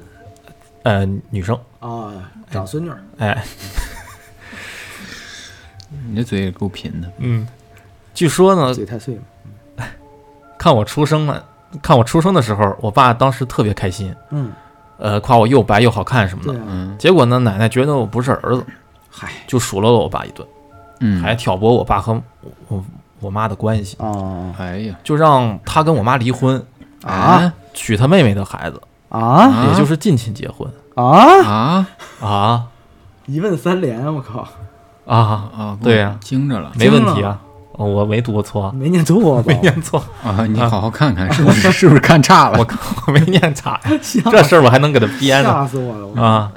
[0.82, 2.12] 呃，女生，啊，
[2.50, 3.42] 长孙女儿，哎，
[6.06, 7.10] 你这嘴也够贫的。
[7.20, 7.48] 嗯，
[8.12, 9.22] 据说呢，嘴太碎了，
[10.58, 11.42] 看我出生了，
[11.82, 14.52] 看我出生的时候，我爸当时特别开心，嗯，
[14.98, 16.96] 呃，夸我又白又好看什么的。
[16.98, 18.64] 结果呢，奶奶觉得我不是儿子，
[19.10, 20.46] 嗨，就数落了我爸一顿，
[21.00, 22.84] 嗯，还挑拨我爸和我我
[23.20, 24.94] 我妈的关系，啊哎呀。
[25.02, 26.64] 就让他跟我妈离婚，
[27.04, 27.52] 啊？
[27.72, 29.20] 娶他妹妹的孩子，啊？
[29.20, 30.68] 啊也就是近亲结婚。
[30.94, 31.88] 啊，啊？
[32.20, 32.66] 啊。
[33.26, 34.46] 一问三连，我靠，
[35.06, 35.78] 啊，啊！
[35.82, 36.16] 对呀。
[36.20, 36.70] 惊着了。
[36.76, 37.40] 没问题啊，
[37.76, 39.44] 哦我没读错，没念错吧？
[39.52, 40.46] 没念错，啊！
[40.46, 42.58] 你好好看看， 是不是是不是看差了？
[42.58, 42.66] 我
[43.06, 43.98] 我没念差 呀，
[44.30, 46.22] 这事儿我还能给他编呢吓死我了！
[46.22, 46.52] 啊！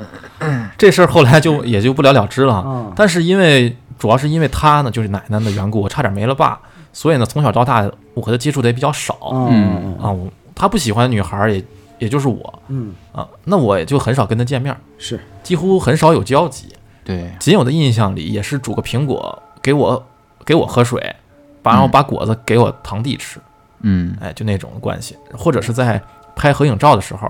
[0.78, 2.53] 这事儿后来就也就不了了之了。
[2.55, 6.59] 啊，但是因为主要是因为他呢，就是奶奶的缘故，我差点没了爸，
[6.93, 9.18] 所以呢，从小到大我和他接触的也比较少
[9.49, 10.11] 嗯啊。
[10.11, 11.63] 我他不喜欢女孩儿，也
[11.97, 16.68] 也就是我嗯，啊，那我也就很少跟他见面，是，几乎很少有交集。
[17.03, 20.05] 对，仅有的印象里也是煮个苹果给我
[20.47, 21.15] 给我喝水，
[21.61, 23.37] 把然后把果子给我堂弟吃，
[23.81, 24.15] 嗯。
[24.21, 25.17] 哎，就那种关系。
[25.33, 26.01] 或者是在
[26.37, 27.29] 拍合影照的时候，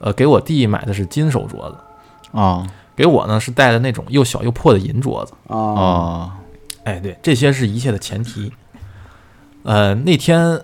[0.00, 1.76] 呃，给我弟买的是金手镯子，
[2.32, 2.66] 哦。
[2.96, 5.32] 给我呢是带的那种又小又破的银镯子。
[5.46, 6.30] 啊，哦，
[6.84, 8.52] 哎，对，这些是一切的前提。
[9.62, 10.60] 呃，那天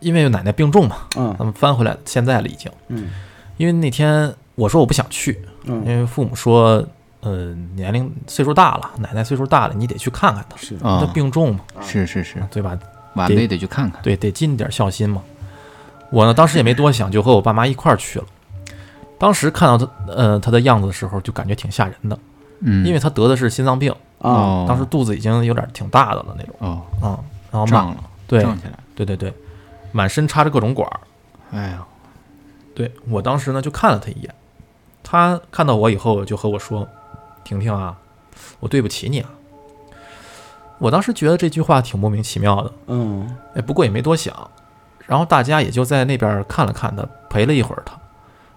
[0.00, 1.34] 因为奶奶病重嘛，嗯。
[1.38, 2.70] 咱们翻回来，现在了已经。
[2.88, 3.10] 嗯。
[3.56, 5.32] 因为那天我说我不想去，
[5.64, 6.86] 因嗯，为父母说，
[7.26, 12.78] 呃，年龄岁数大了，奶奶岁数大了，你得去看看她，是，她啊，病重嘛，是是是，对吧？
[13.14, 14.00] 晚辈得去看看。
[14.00, 15.20] 对，得尽点孝心嘛。
[16.10, 18.24] 我呢，当时也没多想，就和我爸妈一块儿去了。
[19.18, 22.16] 当时看到她，呃，她的样子的时候，就感觉挺吓人的，
[22.60, 26.80] 嗯，因为她得的是心脏病，啊，哦，当时肚子已经有点挺大的了那种，哦。
[27.02, 27.18] 嗯，
[27.50, 28.78] 然后满，胀了，对胀起来。
[28.94, 29.34] 对对对，
[29.90, 31.00] 满身插着各种管儿。
[31.50, 31.84] 哎呀，
[32.72, 34.32] 对我当时呢就看了她一眼，
[35.02, 36.86] 她看到我以后就和我说
[37.46, 37.96] ：“婷婷啊，
[38.58, 39.30] 我对不起你啊。”
[40.78, 43.34] 我当时觉得这句话挺莫名其妙的，嗯。
[43.54, 44.50] 哎，不过也没多想，
[45.06, 47.98] 然后大家也就在那边看了看他，陪了一会儿他，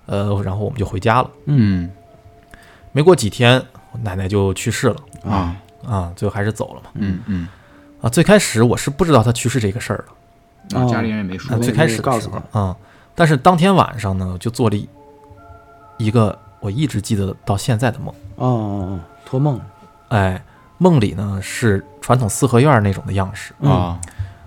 [0.08, 1.30] 呃，然后我们就回家了。
[1.46, 1.90] 嗯。
[2.92, 4.96] 没过几天，我奶奶就去世了。
[5.24, 5.56] 啊，
[5.88, 6.90] 啊，最后还是走了嘛。
[6.96, 7.48] 嗯嗯，
[8.02, 10.04] 啊，最开始我是不知道他去世这个事儿
[10.70, 12.76] 的，啊家里人也没说最开始的告诉时候啊、
[13.16, 14.90] 但是当天晚上呢，就做了一
[15.98, 18.14] 一个我一直记得到现在的梦。
[18.36, 19.60] 哦哦哦，托梦，
[20.10, 20.42] 哎，
[20.78, 23.72] 梦里呢是传统四合院那种的样式，嗯。
[23.72, 24.00] 啊，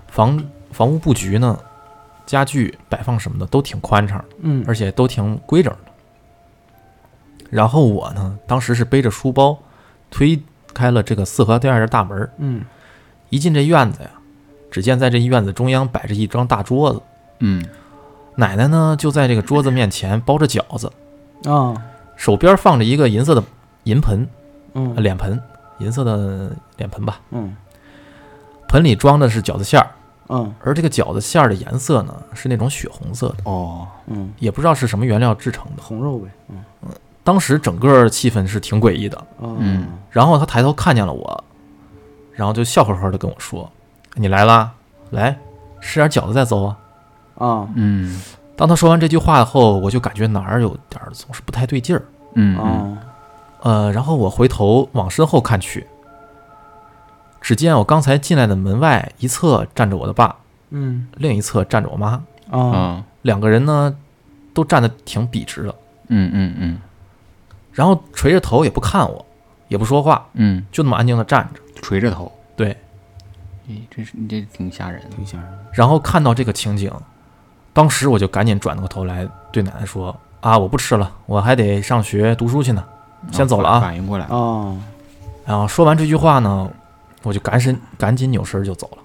[0.07, 1.57] 房房屋布局呢，
[2.25, 5.91] 家具摆放什么的都挺宽敞，嗯，而且都挺规整的。
[7.49, 9.57] 然后我呢，当时是背着书包，
[10.09, 10.41] 推
[10.73, 12.63] 开了这个四合院的大门，嗯。
[13.29, 14.09] 一进这院子呀，
[14.69, 17.01] 只见在这院子中央摆着一张大桌子，
[17.39, 17.65] 嗯。
[18.35, 20.91] 奶奶呢就在这个桌子面前包着饺子，
[21.47, 21.73] 啊，
[22.23, 23.43] 手边放着一个银色的
[23.83, 24.25] 银盆，
[24.71, 25.37] 呃嗯脸盆，
[25.79, 27.53] 银色的脸盆吧，嗯。
[28.69, 29.91] 盆里装的是饺子馅儿，
[30.29, 30.55] 嗯。
[30.63, 35.83] 而这个饺子馅儿的颜色呢是那种血红色的，哦，嗯，也不知道是什么原料制成的。
[35.83, 36.63] 红肉呗，嗯。
[37.25, 39.17] 当时整个气氛是挺诡异的。
[39.39, 39.57] 哦。
[39.59, 39.87] 嗯。
[40.09, 41.43] 然后他抬头看见了我，
[42.31, 43.69] 然后就笑呵呵的跟我说
[44.15, 44.71] ：“你来啦，
[45.09, 45.37] 来
[45.81, 46.77] 吃点饺子再走啊。
[47.35, 47.67] 啊。
[47.75, 48.17] 嗯”
[48.55, 52.03] 当他说完这句话后，我就感觉哪儿有点儿总是不太对劲儿。
[52.35, 52.97] 嗯
[53.61, 55.87] 呃，然后我回头往身后看去，
[57.39, 60.35] 只见我刚才进来的门外一侧站着我的爸，
[60.71, 61.07] 嗯。
[61.15, 63.95] 另一侧站着我妈，啊啊，两个人呢
[64.53, 65.75] 都站得挺笔直的，
[66.07, 66.77] 嗯嗯嗯。
[67.71, 69.25] 然后垂着头也不看我，
[69.69, 71.61] 也不说话，嗯，就那么安静的站着。
[71.81, 72.75] 垂着头，对，
[73.67, 75.15] 咦，这是你这挺吓人的。
[75.15, 76.91] 挺吓人的，然后看到这个情景，
[77.73, 82.83] 当时我就赶紧转过头来对奶奶说：“啊，我不吃了，我还得上学读书去呢，
[83.31, 83.79] 先走了啊。
[83.79, 84.27] 反应过来。
[84.27, 84.77] 了，啊
[85.45, 86.69] 然后说完这句话呢，
[87.23, 88.97] 我就赶紧赶紧扭身就走了。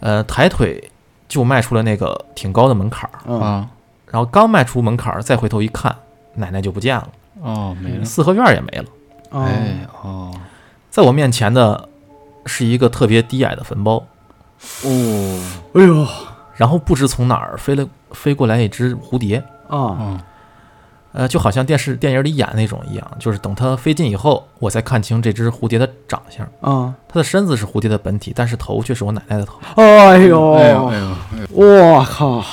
[0.00, 0.90] 呃，抬腿
[1.26, 3.68] 就迈出了那个挺高的门槛儿，啊啊，
[4.10, 5.94] 然后刚迈出门槛儿，再回头一看，
[6.34, 7.08] 奶奶就不见了，
[7.40, 8.84] 哦，没了，四合院也没了。
[9.30, 10.34] 啊哎，哦，
[10.90, 11.88] 在我面前的
[12.44, 14.04] 是一个特别低矮的坟包，
[14.84, 15.40] 哦，
[15.74, 16.06] 哎呦
[16.56, 19.36] 然后不知从哪儿飞了飞过来一只蝴蝶，
[19.68, 20.20] 啊哦，
[21.12, 26.46] 呃，就好像电视电影里演那种一样，就是等它飞近以后，我才看清这只蝴蝶的长相。
[26.60, 32.44] 啊，它的身子是蝴蝶的本体，但是头却是我奶奶的头，哎呦哎呦哎呦哎呦，我靠，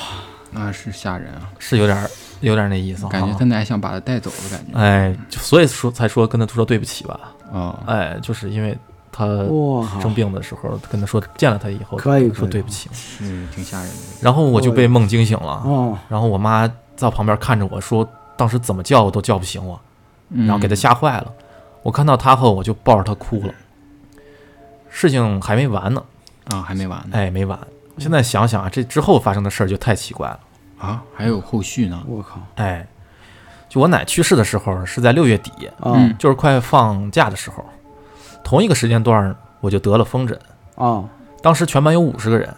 [0.52, 1.50] 那是吓人啊！
[1.60, 2.10] 是有点儿
[2.42, 3.10] 有点儿那意思哈。
[3.10, 4.78] 感觉他奶想把他带走的感觉。
[4.80, 7.20] 哎，就所以说才说跟他说对不起吧。
[7.52, 8.78] 哦，哎，就是因为
[9.14, 9.26] 他，
[10.02, 12.90] 生病的时候跟他说见了他以后，可以说对不起，
[13.22, 13.96] 嗯挺吓人的。
[14.22, 18.06] 然后我就被梦惊醒了，哦，然后我妈在旁边看着我说，
[18.36, 19.80] 当时怎么叫我都叫不醒我，
[20.30, 21.32] 然然后给他吓坏了。
[21.84, 23.54] 我看到他后，我就抱着他哭了。
[24.90, 26.04] 事情还没完呢，
[26.46, 27.10] 啊，还没完呢。
[27.12, 27.60] 哎，没完。
[27.98, 30.40] 现在想想啊，这之后发生的事儿就太奇怪了。
[30.80, 32.04] 啊，还有后续呢。
[32.08, 32.88] 我靠，哎，
[33.70, 37.66] 就我奶去世的时候是在六月底，啊嗯就是快放假的时候，
[38.44, 40.38] 同一个时间段儿我就得了风疹。
[40.76, 41.04] 啊。
[41.42, 42.54] 当时全班有五十个人，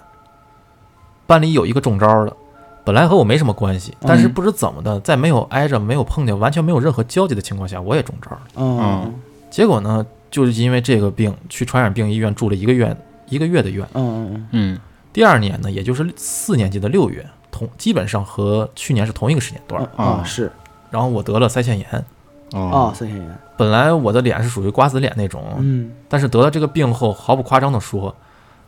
[1.26, 2.36] 班里有一个中招的，
[2.84, 8.42] 本来和我没什么关系，但是嗯不知怎么的，在没有挨着、没有碰见、完全没有任何交集的情况下，我也中招了。
[8.56, 9.14] 嗯。
[9.50, 12.96] 结果呢，就是因为这个病去传染病医院住了一个月
[13.28, 13.88] 一个月的院。
[13.94, 14.80] 嗯嗯嗯。
[15.12, 20.52] 第二年呢，也就是四年级的六月，同基本上和去年是同一个时间段啊是。
[20.92, 22.04] 然后我得了腮腺炎，啊
[22.52, 22.94] 哦。
[22.96, 25.92] 三千元，本来我的脸是属于瓜子脸那种，嗯。
[26.08, 28.16] 但是得了这个病后，毫不夸张的说，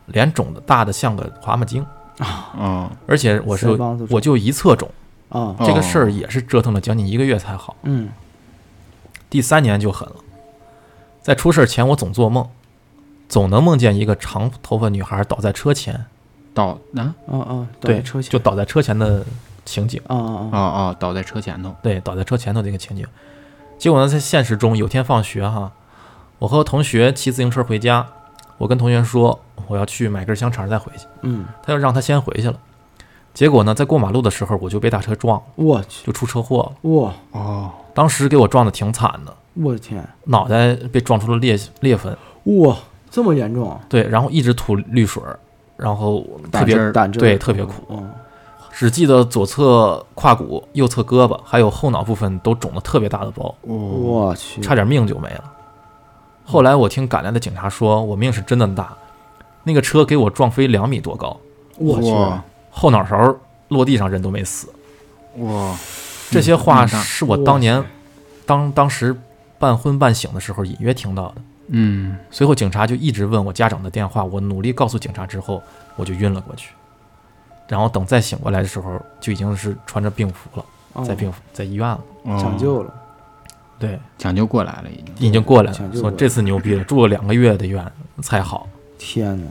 [0.08, 1.86] 脸肿的大的像个蛤蟆精，
[2.20, 3.70] 啊，嗯而且我是
[4.10, 4.90] 我就一侧肿，
[5.30, 5.66] 啊，哦。
[5.66, 7.76] 这个事儿也是折腾了将近一个月才好。
[7.84, 8.10] 嗯。
[9.30, 10.16] 第三年就狠了，
[11.22, 12.48] 在出事儿前我总做梦，
[13.28, 16.06] 总能梦见一个长头发女孩倒在车前，
[16.54, 17.14] 倒啊？
[17.30, 18.32] 啊啊，倒对车前。
[18.32, 19.26] 就倒在车前的
[19.66, 21.76] 情景，啊啊啊啊，哦，倒在车前头。
[21.84, 23.06] 对，倒在车前头这个情景。
[23.78, 25.72] 结果呢，在现实中有天放学哈，
[26.40, 28.06] 我和同学骑自行车回家，
[28.58, 32.58] 我跟同学说我要去买根香肠再回去，嗯，他就让他先回去了。
[33.34, 36.90] 结果呢，在过马路的时候我就被大车撞了，我去，就出车祸了。
[36.90, 42.76] 哇，哦，当时给我撞的挺惨的，我的天，脑袋被撞出了裂裂痕，哇，
[43.12, 45.38] 这么严重啊，对，然后一直吐绿水儿，
[45.76, 46.76] 然后特别
[47.12, 47.74] 对特别苦。
[47.90, 48.10] 嗯，
[48.78, 55.44] 只记得左侧胯骨、右侧胳膊还有后脑部分都肿了特别大的包，哦，我去，差点命就没了。
[56.46, 58.96] 后来我听赶来的警察说，我命是真的大，
[59.64, 61.36] 那个车给我撞飞两米多高，
[61.80, 62.14] 我去，
[62.70, 63.36] 后脑勺
[63.70, 64.70] 落地上人都没死。
[65.38, 65.76] 哇，
[66.30, 67.84] 这些话是我当年
[68.46, 69.20] 当当时
[69.58, 71.36] 半昏半醒的时候隐约听到的。
[71.70, 75.64] 嗯，随后警察就一直问我家长的电话，我努力告诉警察之后，
[75.96, 76.70] 我就晕了过去。
[77.68, 81.04] 然后等再醒过来的时候，就已经是穿着病服了，哦。
[81.04, 82.00] 在病服在医院了。
[82.24, 82.38] 哦。
[82.40, 82.94] 抢救了，
[83.78, 85.28] 对，抢救过来了，已经。
[85.28, 87.86] 已经过来了，说这次牛逼了，住了两个月的院
[88.22, 88.68] 才好。
[88.98, 89.48] 天哪，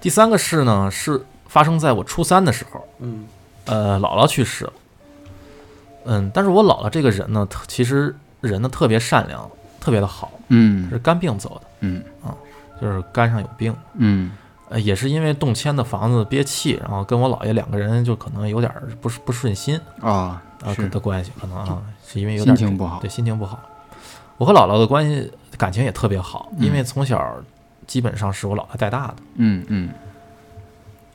[0.00, 3.26] 第三个事呢，是发生在我初三的时候，嗯。
[3.66, 4.72] 呃，姥姥去世了。
[6.04, 9.48] 嗯，但是我姥姥这个人呢，特其实人呢特别善良，
[9.80, 10.88] 特别的好，嗯。
[10.88, 12.02] 是肝病走的，嗯。
[12.24, 12.34] 啊
[12.80, 13.76] 就是肝上有病。
[13.96, 14.32] 嗯
[14.70, 23.60] 呃，也是因为动迁的房子憋气，然后跟我姥爷两个人就可能有点儿不是不顺心啊，啊是的关系，可能啊是因为有点心情不好对，心情不好。
[24.38, 27.36] 我和姥姥的关系感情也特别好，因嗯为从小
[27.86, 29.14] 基本上是我姥姥带大的。
[29.34, 29.90] 嗯嗯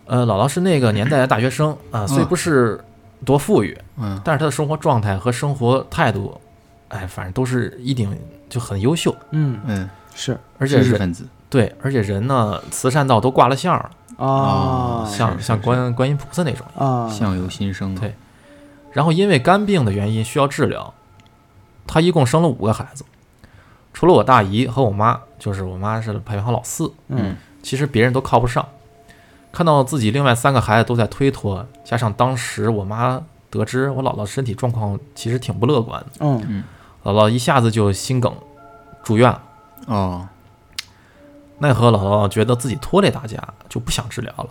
[0.06, 2.80] 呃，姥姥是那个年代的大学生啊，虽不是
[3.26, 6.39] 多富裕，嗯但是她的生活状态和生活态度，
[6.89, 8.16] 哎，反正都是一顶
[8.47, 11.26] 就很优秀，嗯，嗯，是而且是知识分子
[11.56, 16.68] 对，而且人呢，慈善道都挂了像儿了，啊，像像观观音菩萨那种。
[16.76, 17.95] 啊，相由心生。
[17.95, 18.14] 对
[18.91, 20.93] 然后因为肝病的原因需要治疗，
[21.88, 23.06] 他一共生了五个孩子，
[23.93, 28.68] 除了我大姨和我妈，就是我妈是排行老四，嗯其实别人都靠不上。
[29.53, 36.66] 看到自己另外三个孩子都在推脱，加上当时我妈得知我姥姥身体状况其实挺不乐观的，嗯
[37.06, 38.36] 姥姥一下子就心梗
[39.01, 39.41] 住院了。
[39.88, 40.28] 哦，
[41.58, 44.47] 奈何姥姥觉得自己拖累大家，就不想治疗了。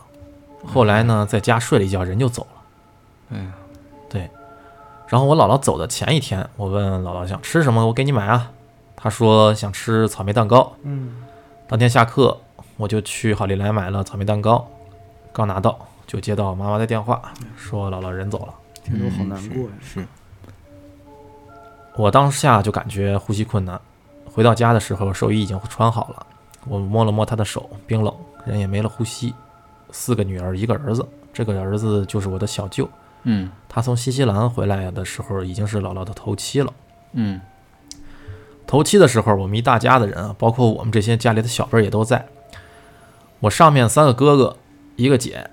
[0.66, 3.36] 后来呢，在家睡了一觉，人就走了。
[3.36, 3.52] 哎呀，
[4.08, 4.30] 对
[5.08, 8.50] 然后我姥姥走的前一天，我问姥姥想吃什么，我给你买啊。
[8.96, 10.72] 她说想吃草莓蛋糕。
[10.82, 11.22] 嗯
[11.68, 12.38] 当天下课，
[12.76, 14.66] 我就去好利来买了草莓蛋糕。
[15.32, 17.20] 刚拿到，就接到妈妈的电话，
[17.56, 18.54] 说姥姥人走了。
[18.82, 20.06] 听着我好嗯难过呀，是是
[21.96, 23.80] 我当下就感觉呼吸困难。
[24.26, 26.26] 回到家的时候，寿衣已经穿好了，
[26.66, 29.34] 我摸了摸她的手，冰冷，人也没了呼吸。
[29.90, 32.88] 四个女儿，一个儿子，这个儿子就是我的小舅。
[33.24, 36.72] 嗯他从新西兰回来的时候，已经是姥姥的头七了。
[37.12, 37.40] 嗯
[38.66, 42.26] 头七的时候，我们一大家的人啊，包括我们这些家里的小辈儿也都在。
[43.40, 44.56] 我上面三个哥哥，
[44.96, 45.48] 一个姐，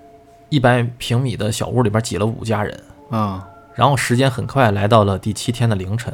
[0.48, 2.80] 一百平米的小屋里边挤了五家人。
[3.10, 6.12] 啊然后时间很快来到了第七天的凌晨，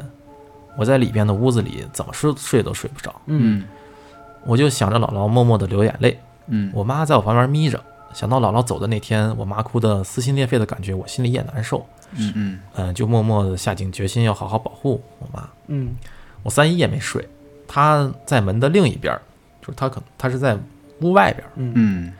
[0.77, 3.67] 我在里边的屋子里怎么睡睡都睡不着，嗯嗯
[4.45, 6.19] 我就想着姥姥默默的流眼泪。
[6.47, 7.79] 嗯我妈在我旁边眯着，
[8.13, 11.85] 想到姥姥走的那天，我妈哭的撕心裂肺的感觉，我心里也难受。
[12.15, 15.47] 嗯嗯嗯，就默默的下定决心要好好保护我妈。
[15.67, 15.95] 嗯
[16.41, 17.27] 我三姨也没睡，
[17.67, 19.21] 她在门的另一边儿，
[19.61, 20.57] 就是她可能她是在
[21.01, 22.13] 屋外边儿，嗯嗯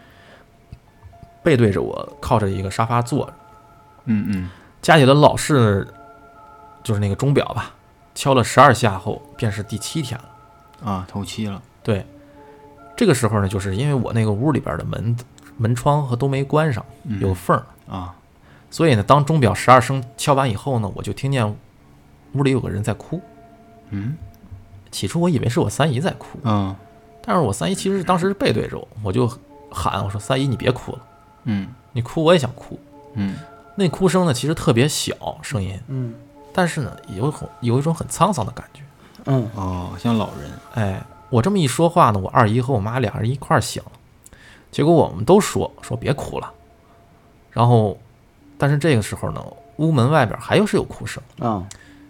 [1.41, 3.34] 背对着我，靠着一个沙发坐着。
[4.05, 4.49] 嗯嗯
[4.82, 5.88] 家里的老式
[6.84, 7.74] 就是那个钟表吧，
[8.13, 10.88] 敲了十二下后，便是第七天了。
[10.88, 11.61] 啊，头七了。
[11.84, 12.05] 对，
[12.95, 15.15] 这个时候呢，就是因为我那个屋里边的门
[15.57, 18.15] 门窗和都没关上，嗯有缝儿，啊
[18.71, 21.49] 所以呢，当钟表十二声敲完以后呢，我就听见
[22.34, 23.19] 屋里有个人在哭。
[23.89, 24.15] 嗯
[24.91, 26.75] 起初我以为是我三姨在哭，嗯
[27.21, 29.27] 但是我三姨其实当时是背对着我，我就
[29.71, 30.99] 喊我说：“三姨，你别哭了，
[31.45, 32.80] 嗯你哭我也想哭。
[33.13, 33.36] 嗯”
[33.75, 36.13] 那哭声呢，其实特别小声音，嗯
[36.53, 38.82] 但是呢，有很有一种很沧桑的感觉。
[39.25, 40.51] 嗯哦，像老人。
[40.73, 43.91] 哎，我这么一说话呢，我二姨和我妈俩人一块儿醒了，
[44.71, 46.51] 结果我们都说说别哭了，
[47.51, 47.97] 然后，
[48.57, 49.43] 但是这个时候呢，
[49.77, 51.65] 屋门外边还有是有哭声，啊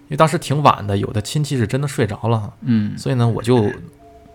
[0.06, 3.72] 因为当时挺晚的，有的亲戚是真的睡着了哈，嗯所以呢，我就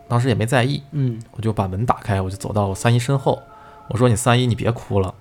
[0.06, 3.42] 当时也没在意，嗯我就把门打开，我就走到我三姨身后，
[3.88, 5.12] 我说：“你三姨，你别哭了。”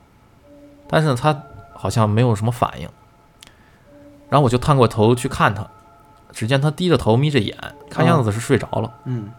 [0.87, 1.41] 但是呢，她
[1.73, 2.87] 好像没有什么反应。
[4.29, 5.67] 然后我就探过头去看她，
[6.31, 7.57] 只见她低着头眯着眼，
[7.89, 8.93] 看样子是睡着了。
[9.05, 9.31] 嗯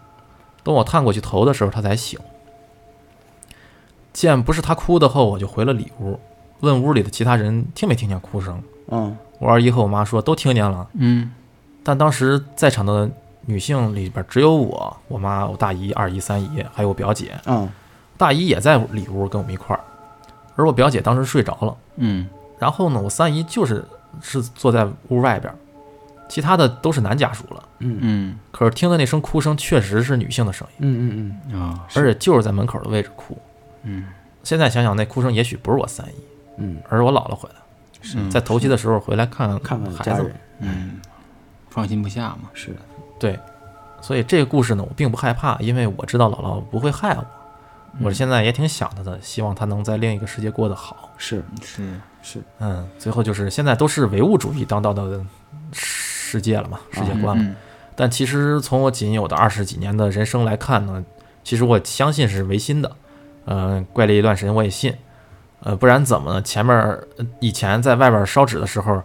[0.64, 2.18] 等我探过去头的时候，他才醒。
[4.12, 6.18] 见不是他哭的后，我就回了里屋，
[6.60, 8.62] 问屋里的其他人听没听见哭声。
[8.88, 11.32] 嗯我二姨和我妈说都听见了，嗯
[11.82, 13.10] 但当时在场的
[13.46, 17.38] 女性里边只有我、我妈、我大姨、二姨、三姨，还有我表姐。
[17.46, 17.68] 嗯
[18.16, 19.82] 大姨也在里屋跟我们一块儿，
[20.54, 21.76] 而我表姐当时睡着了。
[21.96, 23.84] 嗯然后呢，我三姨就是
[24.22, 25.56] 是坐在屋外边儿，
[26.34, 27.68] 其他的都是男家属了。
[27.78, 27.98] 嗯。
[28.00, 28.38] 嗯。
[28.50, 31.60] 可是听的那声哭声确实是女性的声音，嗯嗯嗯。
[31.60, 33.38] 啊而且就是在门口的位置哭。
[33.84, 34.08] 嗯。
[34.42, 36.14] 现在想想，那哭声也许不是我三姨，
[36.58, 36.82] 嗯。
[36.88, 37.54] 而是我姥姥回来，
[38.02, 38.18] 是。
[38.30, 40.34] 在头七的时候回来看嗯，看看孩子。
[40.58, 41.00] 嗯。
[41.70, 42.50] 放心不下嘛。
[42.52, 42.72] 是。
[42.72, 42.80] 的
[43.20, 43.38] 对，
[44.00, 47.24] 所以这个故事呢，我并不害怕，因为我知道姥姥不会害我。
[48.00, 51.10] 我现在也挺想她的，希望她能在另一个世界过得好。
[51.16, 51.44] 是。
[51.62, 52.00] 是。
[52.26, 55.22] 是，嗯，最后就是现在都是唯物主义当道的
[56.34, 57.42] 世界了嘛，世界观了。
[57.44, 57.54] 嗯
[57.96, 61.04] 但其实从我仅有的二十几年的人生来看呢，
[61.44, 62.90] 其实我相信是唯心的。
[63.44, 64.92] 呃，怪力乱神我也信。
[65.60, 66.42] 呃，不然怎么呢？
[66.42, 69.00] 前面呃以前在外边烧纸的时候，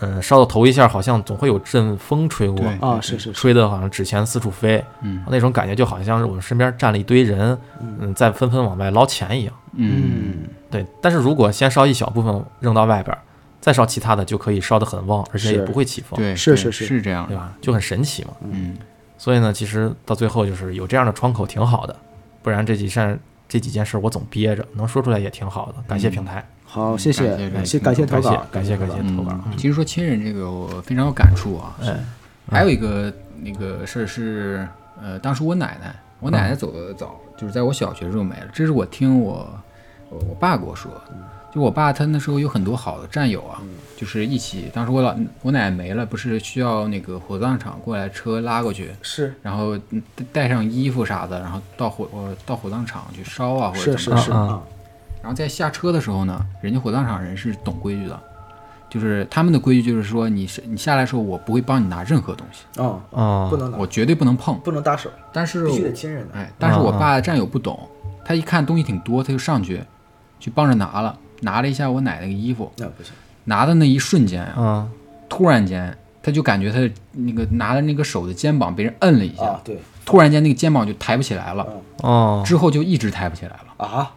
[0.00, 9.54] 嗯、烧到头一下，好像总会有阵风吹过，啊，是是是，吹的好像纸钱四处飞，嗯那种感觉就好像是我们身边站了一堆人，嗯嗯，在纷纷往外捞钱一样。
[9.76, 13.16] 嗯对，但是如果先烧一小部分扔到外边，
[13.64, 17.26] 再烧其他的，就可以烧得很旺，而且也不会起风，对对是是是是这样。
[17.26, 17.50] 对吧？
[17.62, 18.32] 就很神奇嘛。
[18.42, 18.76] 嗯
[19.16, 21.96] 所以呢，其实到最后就是有这样的窗口挺好的，
[22.42, 25.76] 不然这几扇这几件事我总憋着，能说出来也挺好的。
[25.88, 29.32] 感谢平台，好，谢谢感谢感谢感谢投感谢稿，感谢感谢投稿。
[29.46, 31.74] 嗯，其实说亲人这个我非常有感触啊。
[31.80, 31.96] 哎，
[32.50, 33.10] 还有一个
[33.40, 34.68] 那个事儿是，
[35.00, 38.48] 呃，当时我奶奶，我奶奶走的早，就是在我小学时候没了。
[38.52, 39.48] 这是我听我
[40.10, 40.90] 我我爸跟我说，
[41.54, 43.62] 就我爸他那时候有很多好的战友啊，
[43.96, 44.70] 就是一起。
[44.74, 50.02] 当时我老我奶奶没了，不是需要那个火葬场过来车拉过去，是然后嗯
[50.32, 54.24] 带上衣服啥的，然后到火呃到火葬场去烧啊，或者是是怎么着。
[54.24, 54.60] 是啊，
[55.22, 58.20] 然后在下车的时候呢，人家火葬场人是懂规矩的，
[58.90, 64.58] 就是他们的规矩就是说，你是你下来的时候，我不会帮你拿任何东西，哦，哦，不能拿我绝对不能碰。
[64.58, 67.78] 不能搭手，但是必须我得亲人的，哎，但是我啊爸的战友不懂，
[68.24, 69.80] 他一看东西挺多，他就上去
[70.40, 73.12] 去帮着拿了，拿了一下我奶奶的衣服，那不行，
[73.44, 74.90] 拿的那一瞬间啊，嗯，
[75.28, 76.78] 突然间他就感觉他
[77.12, 81.66] 那个拿的那个手的肩膀被人摁了一下，啊，对，突然间那个肩膀就抬不起来了，
[82.02, 83.86] 哦，之后就一直抬不起来了。
[83.86, 84.10] 啊，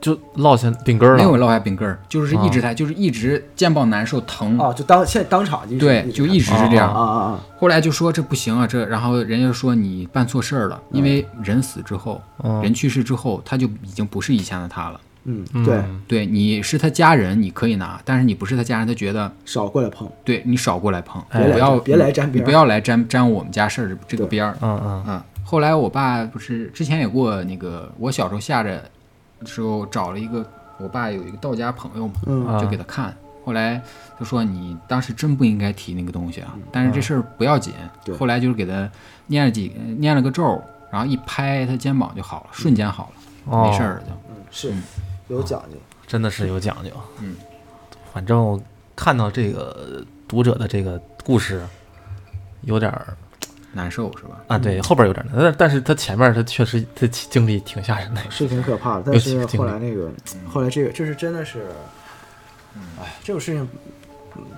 [0.00, 1.18] 就落下病根儿了。
[1.18, 6.92] 没有落下病根儿，就是一直抬，就是一直肩膀难受疼，啊，就当现在当场就对，就一直是这样。
[6.92, 12.60] 啊啊啊，后来就说这不行啊，这然后人家说你办错事儿了，因为人死之后，嗯。
[12.62, 15.00] 人去世之后，他就已经不是以前的他了。
[15.24, 15.64] 嗯，嗯。
[15.64, 24.56] 对，对，你是他家人，你可以拿，但是你不是他家人，他觉得少过来碰，对你少过来碰，哎不要别来沾边你不要来沾沾我们家事儿这个边儿。
[24.60, 25.04] 嗯嗯。
[25.08, 28.82] 嗯，后来我爸不是之前也过那个，我小时候下着
[29.40, 30.44] 的时候找了一个
[30.78, 33.14] 我爸有一个道家朋友嘛，就给他看。
[33.44, 33.78] 后来
[34.18, 38.16] 他说你当时真不应该提那个东西啊，但是这事儿不要紧对。
[38.16, 38.90] 后来就是给他
[39.26, 43.20] 念了几念了个咒，然后一拍他肩膀就好了，瞬间好了，
[43.52, 44.12] 哦，没事儿了就。
[44.30, 44.72] 嗯，是
[45.34, 45.76] 有讲究，
[46.06, 46.90] 真的是有讲究。
[47.20, 47.36] 嗯，
[48.12, 48.60] 反正我
[48.94, 51.62] 看到这个读者的这个故事，
[52.62, 53.16] 有点儿
[53.72, 54.40] 难受是吧？
[54.46, 58.20] 啊，对，后边有点难，但但是他前面他确实他经历挺吓人的。
[58.30, 59.02] 是挺可怕的。
[59.06, 60.10] 但是后来那个，
[60.48, 61.66] 后来这个就是真的是，
[63.00, 63.68] 哎，这种事情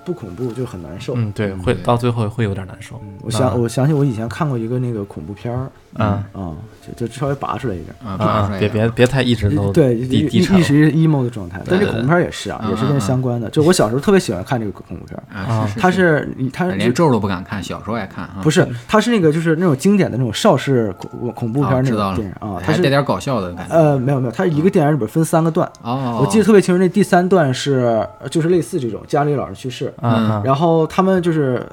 [0.05, 1.15] 不恐怖就很难受。
[1.15, 3.01] 嗯，对，会到最后会有点难受。
[3.03, 5.69] 嗯我想，我想起我以前看过一个那个恐怖片儿，
[5.99, 6.53] 嗯啊，
[6.97, 7.95] 就就稍微拔出来一点。
[8.03, 9.95] 啊，啊啊，别别别太一直都对。
[9.95, 13.49] 一一时 emo 的状态，但这恐怖片也是啊，嗯也是跟相关的。
[13.49, 18.37] 就我小时候特别喜欢看这个恐怖片儿，啊，是它是你它连咒都不敢看，小时候爱看啊。
[18.41, 23.75] 不是它是那个就是那种经典的那种邵氏恐恐怖片儿那种哦知道了电影啊，它是带点搞笑的感觉。
[23.75, 31.65] 呃没有没有，它一个电影里边分三个段，哦，我记得特别清楚，那第三段是就是类似这种家里老人去世，嗯嗯然后他们就是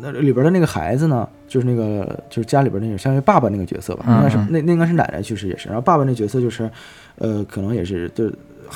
[0.00, 4.48] 那里边的那个孩子呢，就是那个就是家里边那个相当于爸爸那个角色吧，嗯应该是嗯。
[4.48, 6.70] 那那应该是奶奶去世也是，然后爸爸那角色就是，
[7.16, 8.32] 呃，可能也是就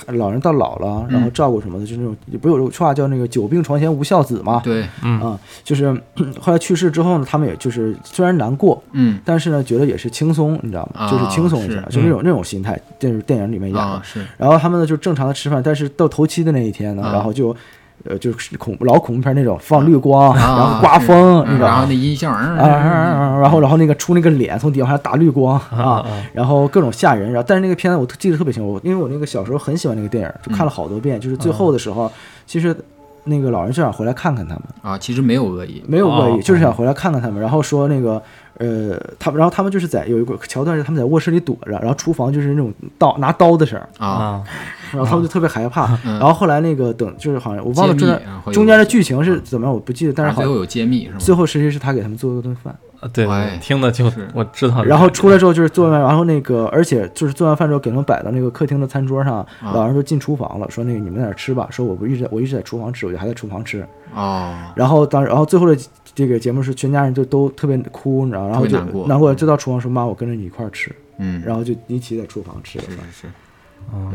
[0.09, 5.18] 老人到老了，然后照顾什么的，就是那种不是有句话叫那个久病床前无孝子嘛，对，嗯。
[5.22, 5.91] 啊，就是
[6.39, 9.18] 后来去世之后呢，他们也就是虽然难过，嗯。
[9.24, 11.07] 但是呢觉得也是轻松，你知道吗？
[11.07, 13.81] 啊就是轻松一下，是就那种那种心态，就是电影里面演的。
[13.81, 14.03] 啊。
[14.05, 14.20] 是。
[14.37, 17.12] 然后他们呢就正常的吃饭，但是到头七的那一天呢，啊。
[17.14, 17.57] 然后就，
[18.05, 21.69] 呃，就是恐老恐怖片那种放绿光，啊然后刮风，是你知道？
[21.69, 22.31] 然后那音效！
[22.31, 27.33] 然后然后那个出那个脸从底下打绿光啊，啊然后各种吓人。
[27.33, 31.19] 然后但是那个片子我记得特别清楚，因为我那个小时候很喜欢那个电影，就看了好多遍。
[31.21, 32.11] 就是最后的时候，
[32.47, 32.77] 其实
[33.25, 38.23] 那个老人就想回来看看他们，啊，其实没有恶意，没有恶意，哦就是想回来看看他们，然后说那个
[38.59, 44.45] 呃，他们然后他们就是在有一个桥段是他们在卧室里躲着，然后厨房就是那种刀拿刀的声，啊，啊，
[44.93, 51.19] 然后他们就特别害怕，嗯然后后来那个等就是好像我忘了中间啊中间的剧情是怎么样，我不记得，但是好像最后有揭秘是吗？
[51.19, 52.75] 最后实际是他给他们做了顿饭。
[52.99, 53.27] 啊对
[53.61, 54.83] 听的就是我知道。
[54.83, 63.87] 然后出来之后就是做完，然后那个，而且就是做完饭之后给他们摆到那个客厅的餐桌上，啊老人就进厨房了，说那个你们在那儿吃吧，说我不一直在我一直在厨房吃，我就还在厨房吃。
[64.15, 65.77] 哦，然后当然后最后的
[66.17, 69.07] 这个节目是全家人就都特别哭，你知道，然后就难过。
[69.07, 72.81] 难过，就到厨房说妈，我跟着你一块儿吃，嗯，然后就一起在厨房吃。
[72.81, 73.27] 是是是，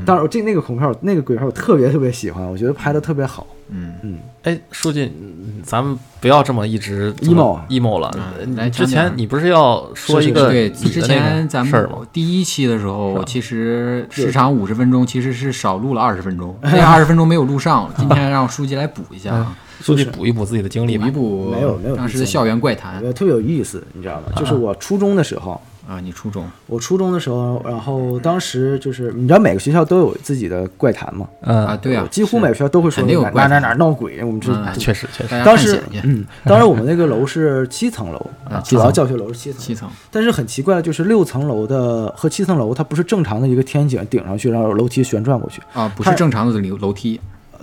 [0.03, 3.45] 当然，这那个恐怖片那个鬼片我特别特别喜欢，我觉得拍的特别好。
[3.69, 8.55] 嗯，嗯，哎，书记，嗯咱们不要这么一直 emo 啊 emo 了嗯。
[8.55, 11.65] 来之前你不是要说是是一个对，你之前咱？
[11.65, 19.45] 们第一期的时候，其实时长五十分钟，其实是少录了二十分钟，那二十分钟没有录上，今天让书记来补一下
[19.81, 21.11] 啊，书记补一补自己的经历吧补一。
[21.11, 24.33] 补没有没有当时的校园怪谈特别有意思，你知道吗？
[24.35, 38.19] 就是我初中的时候，啊，你初中我初中的时候，然后当时就是你知道每个学校都有自己的怪谈嘛，嗯啊，对啊，几乎每个学校都会说哪哪哪哪闹鬼，我们这确实确实，当时嗯，当时我们那个楼是七层楼
[38.49, 47.19] 啊，主要教学楼是七层，七层但是很奇怪的就是六层楼的和七层楼它不是正常的一个天井顶上去，然后楼梯旋转过去，啊，不是正常的楼楼梯，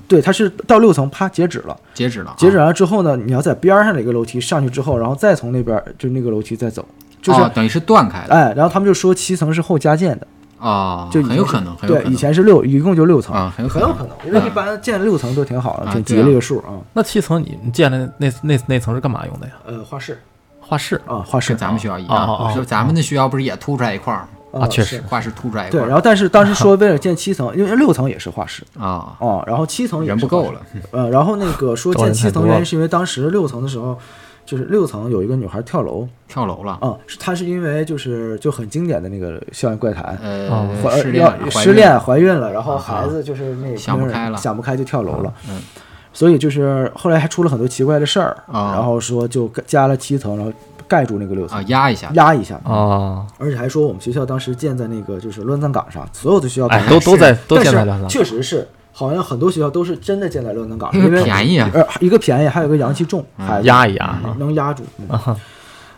[0.09, 6.83] 对，它是到六层啪截止了，截止了啊，截止完了之后呢，你要在边儿上的一个楼梯上去之后，然后再从那边儿就那个楼梯再走，
[7.21, 8.35] 就是哦等于是断开的。
[8.35, 10.27] 哎，然后他们就说七层是后加建的，
[10.59, 16.81] 啊，就很有可能，很有可对，以前是六，一共就六层啊，很有很有可能，因为一般建六层都挺好的，啊挺吉利个数啊。
[16.95, 19.53] 那七层你你建的那那那层是干嘛用的呀？
[19.67, 20.19] 呃，画室。
[20.61, 21.01] 画室。
[21.07, 21.51] 啊，画室。
[21.51, 22.45] 跟咱们学校一哦哦哦。
[22.47, 24.29] 样，是咱们的学校不是也凸出来一块儿吗？
[24.53, 25.01] 啊确实。
[25.03, 33.99] 化石凸出来一块对，然后但是当时说 为了建七层，因为六层也是化石啊，哦，然后七层也不够了，呃，然后那个说 建七层原因是因为当时六层的时候，
[34.47, 36.09] 就是六层有一个女孩跳楼。
[36.27, 45.61] 跳楼了，啊，是她是因为就是就很经典的那个校园怪谈，呃，怀失恋要了怀孕失恋怀孕了，然后啊孩子就是那那个想不开了想不开就跳楼了，嗯。
[46.11, 50.53] 所以就是后来还出了很多奇怪的事儿，啊然后说就加了七层，然后
[50.89, 51.59] 盖住那个六层。
[51.59, 63.63] 啊，压一下，压一下，啊，而且还说我们学校当时建在那个就是乱葬岗上，所有的学校都都在都建在了确实是，好像很多学校都是真的建在乱葬岗上，因因为为便宜啊，呃一个便宜，还有一个阳气重，嗯。
[63.65, 64.05] 压一压。
[64.07, 64.83] 啊能压住。
[64.99, 65.09] 嗯。
[65.11, 65.37] 啊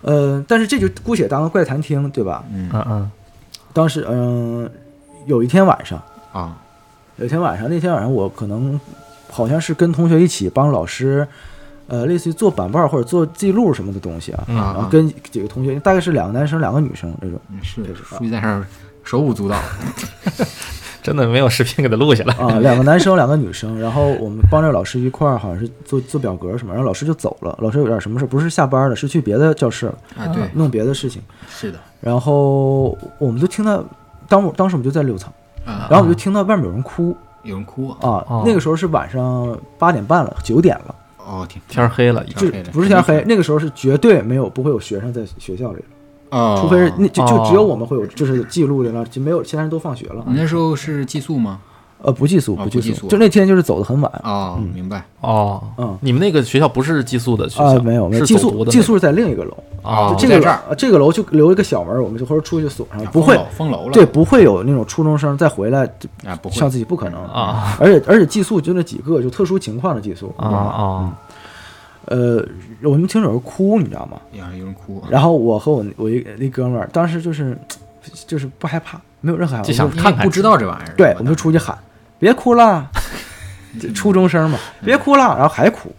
[0.02, 2.42] 呃，但是这就姑且当个怪谈听，对吧？
[2.52, 2.68] 嗯。
[2.72, 3.10] 嗯嗯。
[3.72, 4.68] 当时嗯、
[5.26, 6.56] 有一天晚上，啊。
[7.16, 8.80] 有一天晚上，那天晚上我可能
[9.30, 11.28] 好像是跟同学一起帮老师，
[11.90, 18.64] 呃，类似于做板报或者做记录什么的东西啊，嗯然后啊，跟几个同学，大概是两个男生两个女生那种嗯是这是书记在这儿
[19.02, 19.56] 手舞足蹈，
[21.02, 22.34] 真的没有视频给他录下来。
[22.34, 33.82] 啊，两个男生两个女生，然后我们帮着老师一块儿，好像是做做表格什么，然后老师就走了，老师有点什么事，不是下班了，是去别的教室了，啊对，弄别的事情，是的，然后我们就听到，
[34.28, 35.32] 当我当时我们就在六层，
[35.64, 37.16] 啊，然后我们就听到外面有人哭。
[37.42, 40.94] 有人哭啊，那个时候是晚上八点半了，九点了，
[41.30, 45.84] 哦天天儿黑了，已经就不是天黑，那个时候是绝对没有不会有学生在学校里，
[46.30, 51.60] 哦，除非是那就就哦只有我们会有就是记录的了，就没有其他人都放学了，你那时候是寄宿吗？
[52.02, 55.62] 呃，不寄宿不寄宿就那天就是走的很晚，啊，嗯明白，哦。
[55.76, 55.96] 嗯。
[56.00, 67.20] 你们那个学校不是寄宿的学啊、校，没有没有，寄宿寄宿是在另一个楼，啊哦这个在这这个楼就留一个小门，我们就或者出去锁上，啊不会封楼了，对，不会有那种初中生再回来就啊不会上自己不可能。
[67.24, 70.34] 啊而且而且寄宿就那几个，就特殊情况的寄宿。
[70.38, 71.18] 啊啊！
[72.06, 72.42] 呃，
[72.82, 74.16] 我们听着有人哭，你知道吗？
[74.32, 77.56] 呀有人哭啊，然后我和我我一那哥们儿，当时就是
[78.26, 81.78] 就是不害怕，没有任何害怕，就想看不知道这玩意儿，对，我们就出去喊，
[82.20, 82.88] 别哭了，
[83.80, 85.92] 这初中生嘛，别哭了，然后还哭。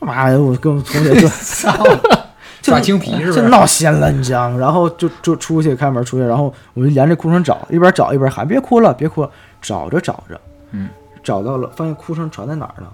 [0.00, 0.38] 妈呀！
[0.38, 1.26] 我跟我们同学就
[2.62, 3.36] 就抓青皮是吧？
[3.36, 4.58] 就闹心了，你知道吗？
[4.58, 9.30] 然后就就出去开门出去，然后我就沿着哭声找，一边找一边喊：“别哭了，别哭了！”
[9.60, 10.88] 找着找着，嗯，
[11.22, 12.86] 找到了，发现哭声传在哪儿呢？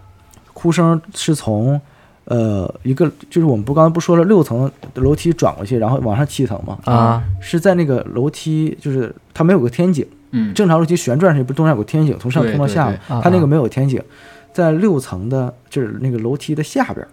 [0.54, 1.78] 哭声是从
[2.24, 13.16] 呃一个，就是我们不刚才不说了，六层楼梯转过去，然后往上七层嘛，啊是在那个楼梯，就是它没有个天井，嗯，正常楼梯旋转时不是中间有个天井，从上对通到下对对嘛？
[13.16, 14.02] 啊它那个没有天井，
[14.52, 17.08] 在六层的，就是那个楼梯的下边儿，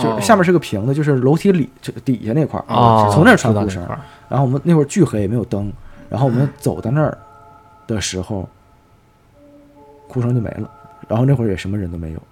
[0.00, 2.64] 就哦是下面是个平的，就是楼梯里这底下那块儿。
[2.68, 3.84] 哦，从那儿知传哭声
[4.28, 5.72] 然后我们那会儿巨黑，没有灯，
[6.08, 7.18] 然后我们走到那儿
[7.88, 8.48] 的时候，
[10.06, 10.70] 哭声就没了。
[11.08, 12.22] 然后那会儿也什么人都没有，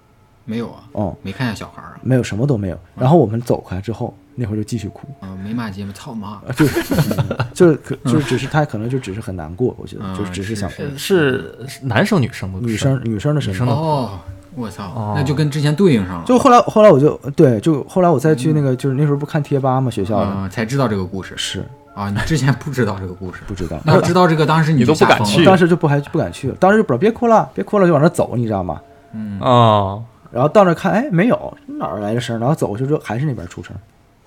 [0.45, 2.79] 没有啊，哦，没看见小孩儿啊，没有什么都没有。
[2.95, 5.91] 然后我们走开之后，那会儿就继续哭，啊没骂街吗？
[5.93, 6.29] 操妈！
[6.29, 12.59] 啊 就是嗯就是可就是只是他可能就只是很难过，我觉得嗯就是只是想是男生女生吗？
[12.61, 14.19] 女生女生的声音哦，
[14.55, 20.19] 我操哦，那就跟之前对应上了，就后来后来我就对，就后来我再去那个，就是那时候不看贴吧嘛，学校。
[20.19, 21.33] 的啊才知道这个故事。
[21.37, 21.63] 是。
[21.93, 25.43] 啊，你之前不知道这个故事，不知道，那要知道这个，当时你都不敢去。
[25.43, 28.79] 当时就不还不敢去了，当时就不知道别哭了，别哭了，就往那走，你知道吗？
[29.13, 30.01] 嗯，哦，
[30.31, 33.75] 然后到那看，哎，没有哪儿来的声儿，然后走过去之后还是那边出声，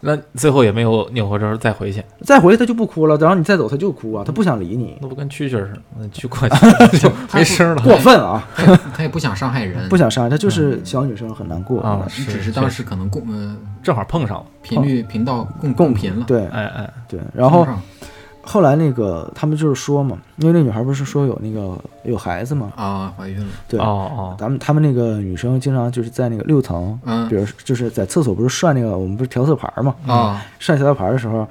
[0.07, 7.83] 那最后也没有扭过身再回去，再回去他就不哭了，然后你再走他就哭啊，他不想理你，那不跟蛐蛐儿似的，那去过去就没声了。
[7.83, 8.47] 过分啊，
[8.95, 17.83] 他也不想伤害人，不想伤害他，就是小女生很难过啊只是当时可能共呃正好碰上了，频率频道共共频了，对哎哎，对，然后碰上
[18.47, 27.29] 后来那个他们就是说嘛，因为那女孩不是说有那个有孩子嘛，啊怀孕了，对，哦哦，咱们他们那个女生经常就是在那个六层，嗯。
[27.29, 30.43] 比如就是在厕所不是涮那个我们不是调色盘嘛，啊。
[30.59, 31.47] 涮调色盘的时候，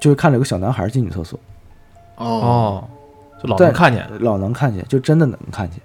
[0.00, 1.38] 就是看着有个小男孩进女厕所，
[2.16, 2.84] 哦，哦，
[3.42, 4.06] 就老能看见。
[4.20, 5.80] 老能看见，就真的能看见，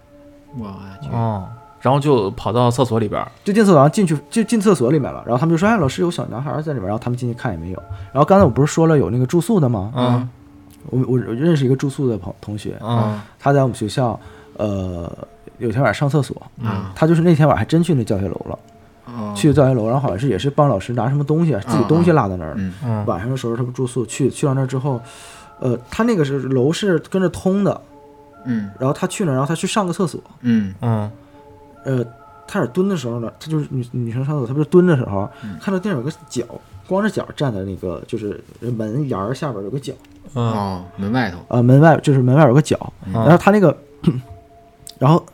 [0.57, 1.47] 我去，哦，
[1.82, 9.91] 然后就跑到厕所里边，就进厕所然后进去就进厕所里面了，然后他们就说哎老师有小男孩在里面，然后他们进去看也没有，然后刚才我不是说了有那个住宿的吗？
[9.95, 10.29] 嗯。
[10.89, 13.21] 我我我认识一个住宿的朋同学，嗯。
[13.39, 14.19] 他在我们学校，
[14.57, 15.11] 呃，
[15.59, 16.86] 有天晚上上厕所，嗯。
[16.95, 18.59] 他就是那天晚上还真去那教学楼了，
[19.05, 22.49] 哦去教学楼，然后好像是也是帮老师拿什么东西，自己东西落在那儿。
[22.49, 22.55] 了。
[22.57, 22.73] 嗯。
[22.84, 23.05] 嗯。
[23.05, 24.99] 晚上的时候他不住宿，去去到那儿之后，
[25.59, 27.79] 呃，他那个是楼是跟着通的，
[28.45, 28.71] 嗯。
[28.79, 30.73] 然后他去那儿，然后他去上个厕所，嗯。
[30.82, 31.11] 嗯
[31.86, 32.05] 呃，
[32.47, 36.43] 他在蹲的时候呢，他就是女女生上厕所，他不是蹲的时候，嗯看到地上有个脚，
[36.88, 39.93] 光着脚站在那个就是门沿儿下边有个脚，
[40.34, 43.75] 啊哦门外头，呃，门外就是门外有个脚，嗯然后他那个，
[44.99, 45.25] 然后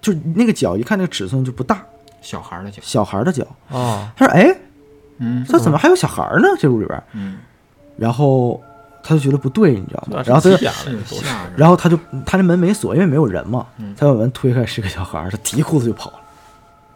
[0.00, 1.84] 就那个脚一看那个尺寸就不大，
[2.20, 4.56] 小孩的脚，小孩的脚，哦他说哎，
[5.18, 6.48] 嗯这怎么还有小孩呢？
[6.58, 7.38] 这屋里边，嗯
[7.96, 8.60] 然后
[9.06, 10.22] 他就觉得不对，你知道吗？
[10.24, 10.56] 然后他就
[11.56, 16.16] 然后他就他那门没锁，因为没有人嘛嗯，他把门推开是个小孩儿，他提裤子就跑了，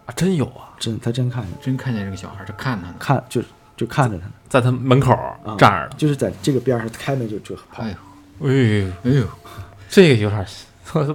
[0.06, 3.42] 啊，真有啊，真他真看见，真看见这个小孩儿，就看他呢，看就
[3.76, 5.90] 就看着他呢，在他门口啊站着呢。
[5.98, 7.94] 就是在这个边上开门就就跑哎，
[8.40, 9.26] 呦哎呦，哎呦，
[9.90, 10.46] 这个有点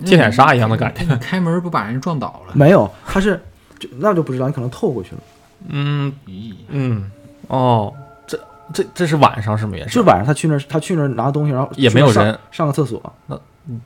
[0.06, 1.04] 天眼杀一样的感觉。
[1.04, 2.54] 你开门不把人撞倒了？
[2.54, 3.42] 没有，他是
[3.80, 5.22] 就那就不知道，你可能透过去了，
[5.70, 7.10] 嗯咦，嗯，
[7.48, 7.92] 哦，
[8.72, 9.76] 这这这是晚上是吗？
[9.76, 12.38] 也就是晚上他去那儿他去那儿拿东西，然后也没有人。
[12.52, 13.38] 上个厕所，那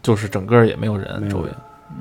[0.04, 1.50] 就是整个也没有人周围。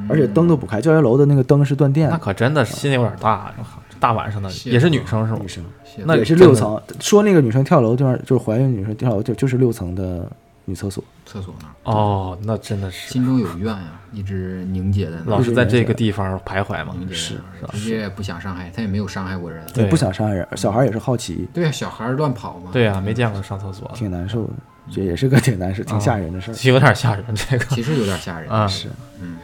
[0.08, 3.54] 而且灯都不开，教学楼的那个灯是断电的，那可真的是心有点大。
[3.98, 5.38] 大晚上的也是女生是吗？
[5.40, 5.48] 女？
[5.48, 5.64] 生
[6.04, 10.30] 那也是六层，说那个女生跳楼地方就是怀孕女生跳楼就就是六层的
[10.66, 13.10] 女厕所，厕所那儿，哦，那真的是。
[13.12, 16.94] 心中有怨呀，一直凝结在那儿，老是在这个地方徘徊嘛。
[16.98, 19.64] 凝结是在那儿，直接不想伤害，他也没有伤害过人。
[19.72, 19.84] 对。
[19.84, 22.70] 也不想伤害人，小孩也是好奇，对啊，小孩儿乱跑嘛。
[22.72, 24.52] 对呀，没见过上厕所，挺难受的，
[24.92, 26.54] 这也是个挺难受、挺吓人的事儿。
[26.68, 27.24] 有点吓人。
[27.34, 27.64] 这个。
[27.74, 28.50] 其实有点吓人。
[28.50, 28.88] 啊，是，
[29.20, 29.38] 嗯，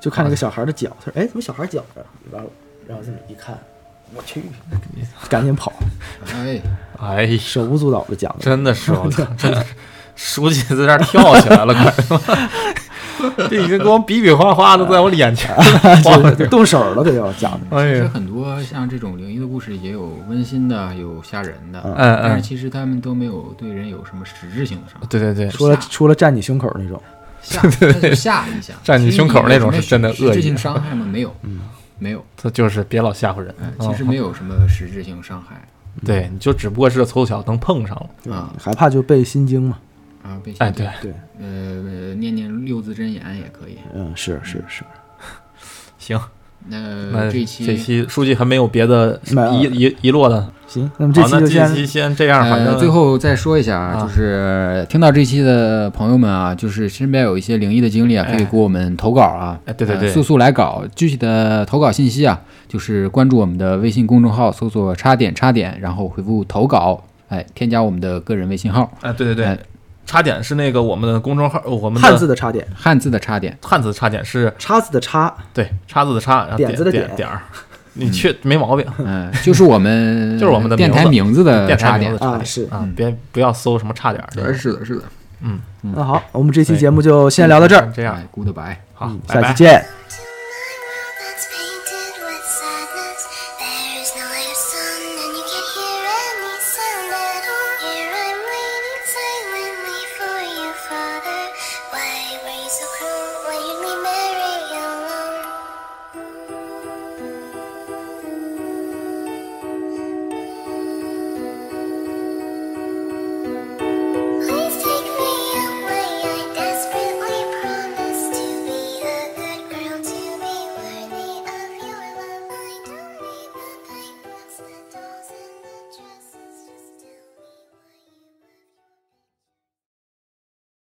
[0.00, 2.50] 就看那个小孩的脚，他说：“哎，怎么小孩脚这儿？”然后，
[2.88, 3.56] 然后这么一看，
[4.14, 4.42] 我去，
[5.28, 5.72] 赶紧跑，
[6.34, 6.60] 哎，
[6.98, 8.38] 哎呀，手舞足蹈的讲的。
[8.40, 9.74] 真的是，我操，真的是，
[10.22, 12.48] 书记在这儿跳起来了，快！
[13.48, 16.34] 这已经给我比比划划的在我眼前了。
[16.34, 17.76] 就动手了，这要讲的。
[17.76, 25.06] 哎呀，其实很多像这种灵异的故事，也有温馨的，有吓人的，嗯嗯嗯，但是其实他们都没有对人有什么实质性的伤害。
[25.08, 27.02] 对对对，除了除了占你胸口那种，
[27.40, 28.74] 吓， 那就吓一下。
[28.84, 31.06] 占你胸口那种是真的恶意实质性伤害吗？
[31.10, 31.60] 没有，嗯，
[31.98, 32.22] 没有。
[32.36, 35.60] 他就是别老吓唬人其实没有什么实质性伤害
[36.04, 38.34] 对，你就只不过是凑巧能碰上了。
[38.34, 39.78] 啊害怕就背心经嘛。
[40.22, 40.38] 啊。
[40.42, 43.78] 被哎，对，对，呃，念念六字真言也可以。
[43.94, 44.82] 嗯，是是是，
[45.98, 46.18] 行，
[46.68, 46.78] 那
[47.12, 49.20] 那这一期这期书记还没有别的
[49.52, 50.52] 遗遗遗落的。
[50.66, 60.84] 行，那么这好，那期就先这期先这样，反呃，正最后再说一下啊，啊就是听到这期的朋友们啊，就是身边有一些灵异的经历啊，哎可以给我们投稿啊，哎对对对呃速速来稿。
[60.94, 69.58] 具体的投稿信息啊，就是关注我们的微信公众号，搜索“叉点叉点”，然后回复投稿，哎，添加我们的个人微信号，哎，对对对哎，
[70.06, 77.28] 插点是那个我们的公众号，我们的汉字的插点，汉字的插点，汉字的插点是叉子的叉，对叉子的叉，然后点子的点点。
[77.94, 78.86] 你确没毛病。
[78.98, 82.40] 嗯，就是我们 就是我们的电台名字的插点电台名字，插点。
[82.40, 82.68] 啊是。
[82.70, 84.28] 啊，别不要搜什么差点儿。
[84.36, 85.02] 呃是的，是的，
[85.40, 85.60] 嗯。
[85.82, 88.14] 那好，我们这期节目就先聊到这儿，这样。
[88.14, 88.76] 哎，，goodbye。
[88.94, 89.84] 好下期见。「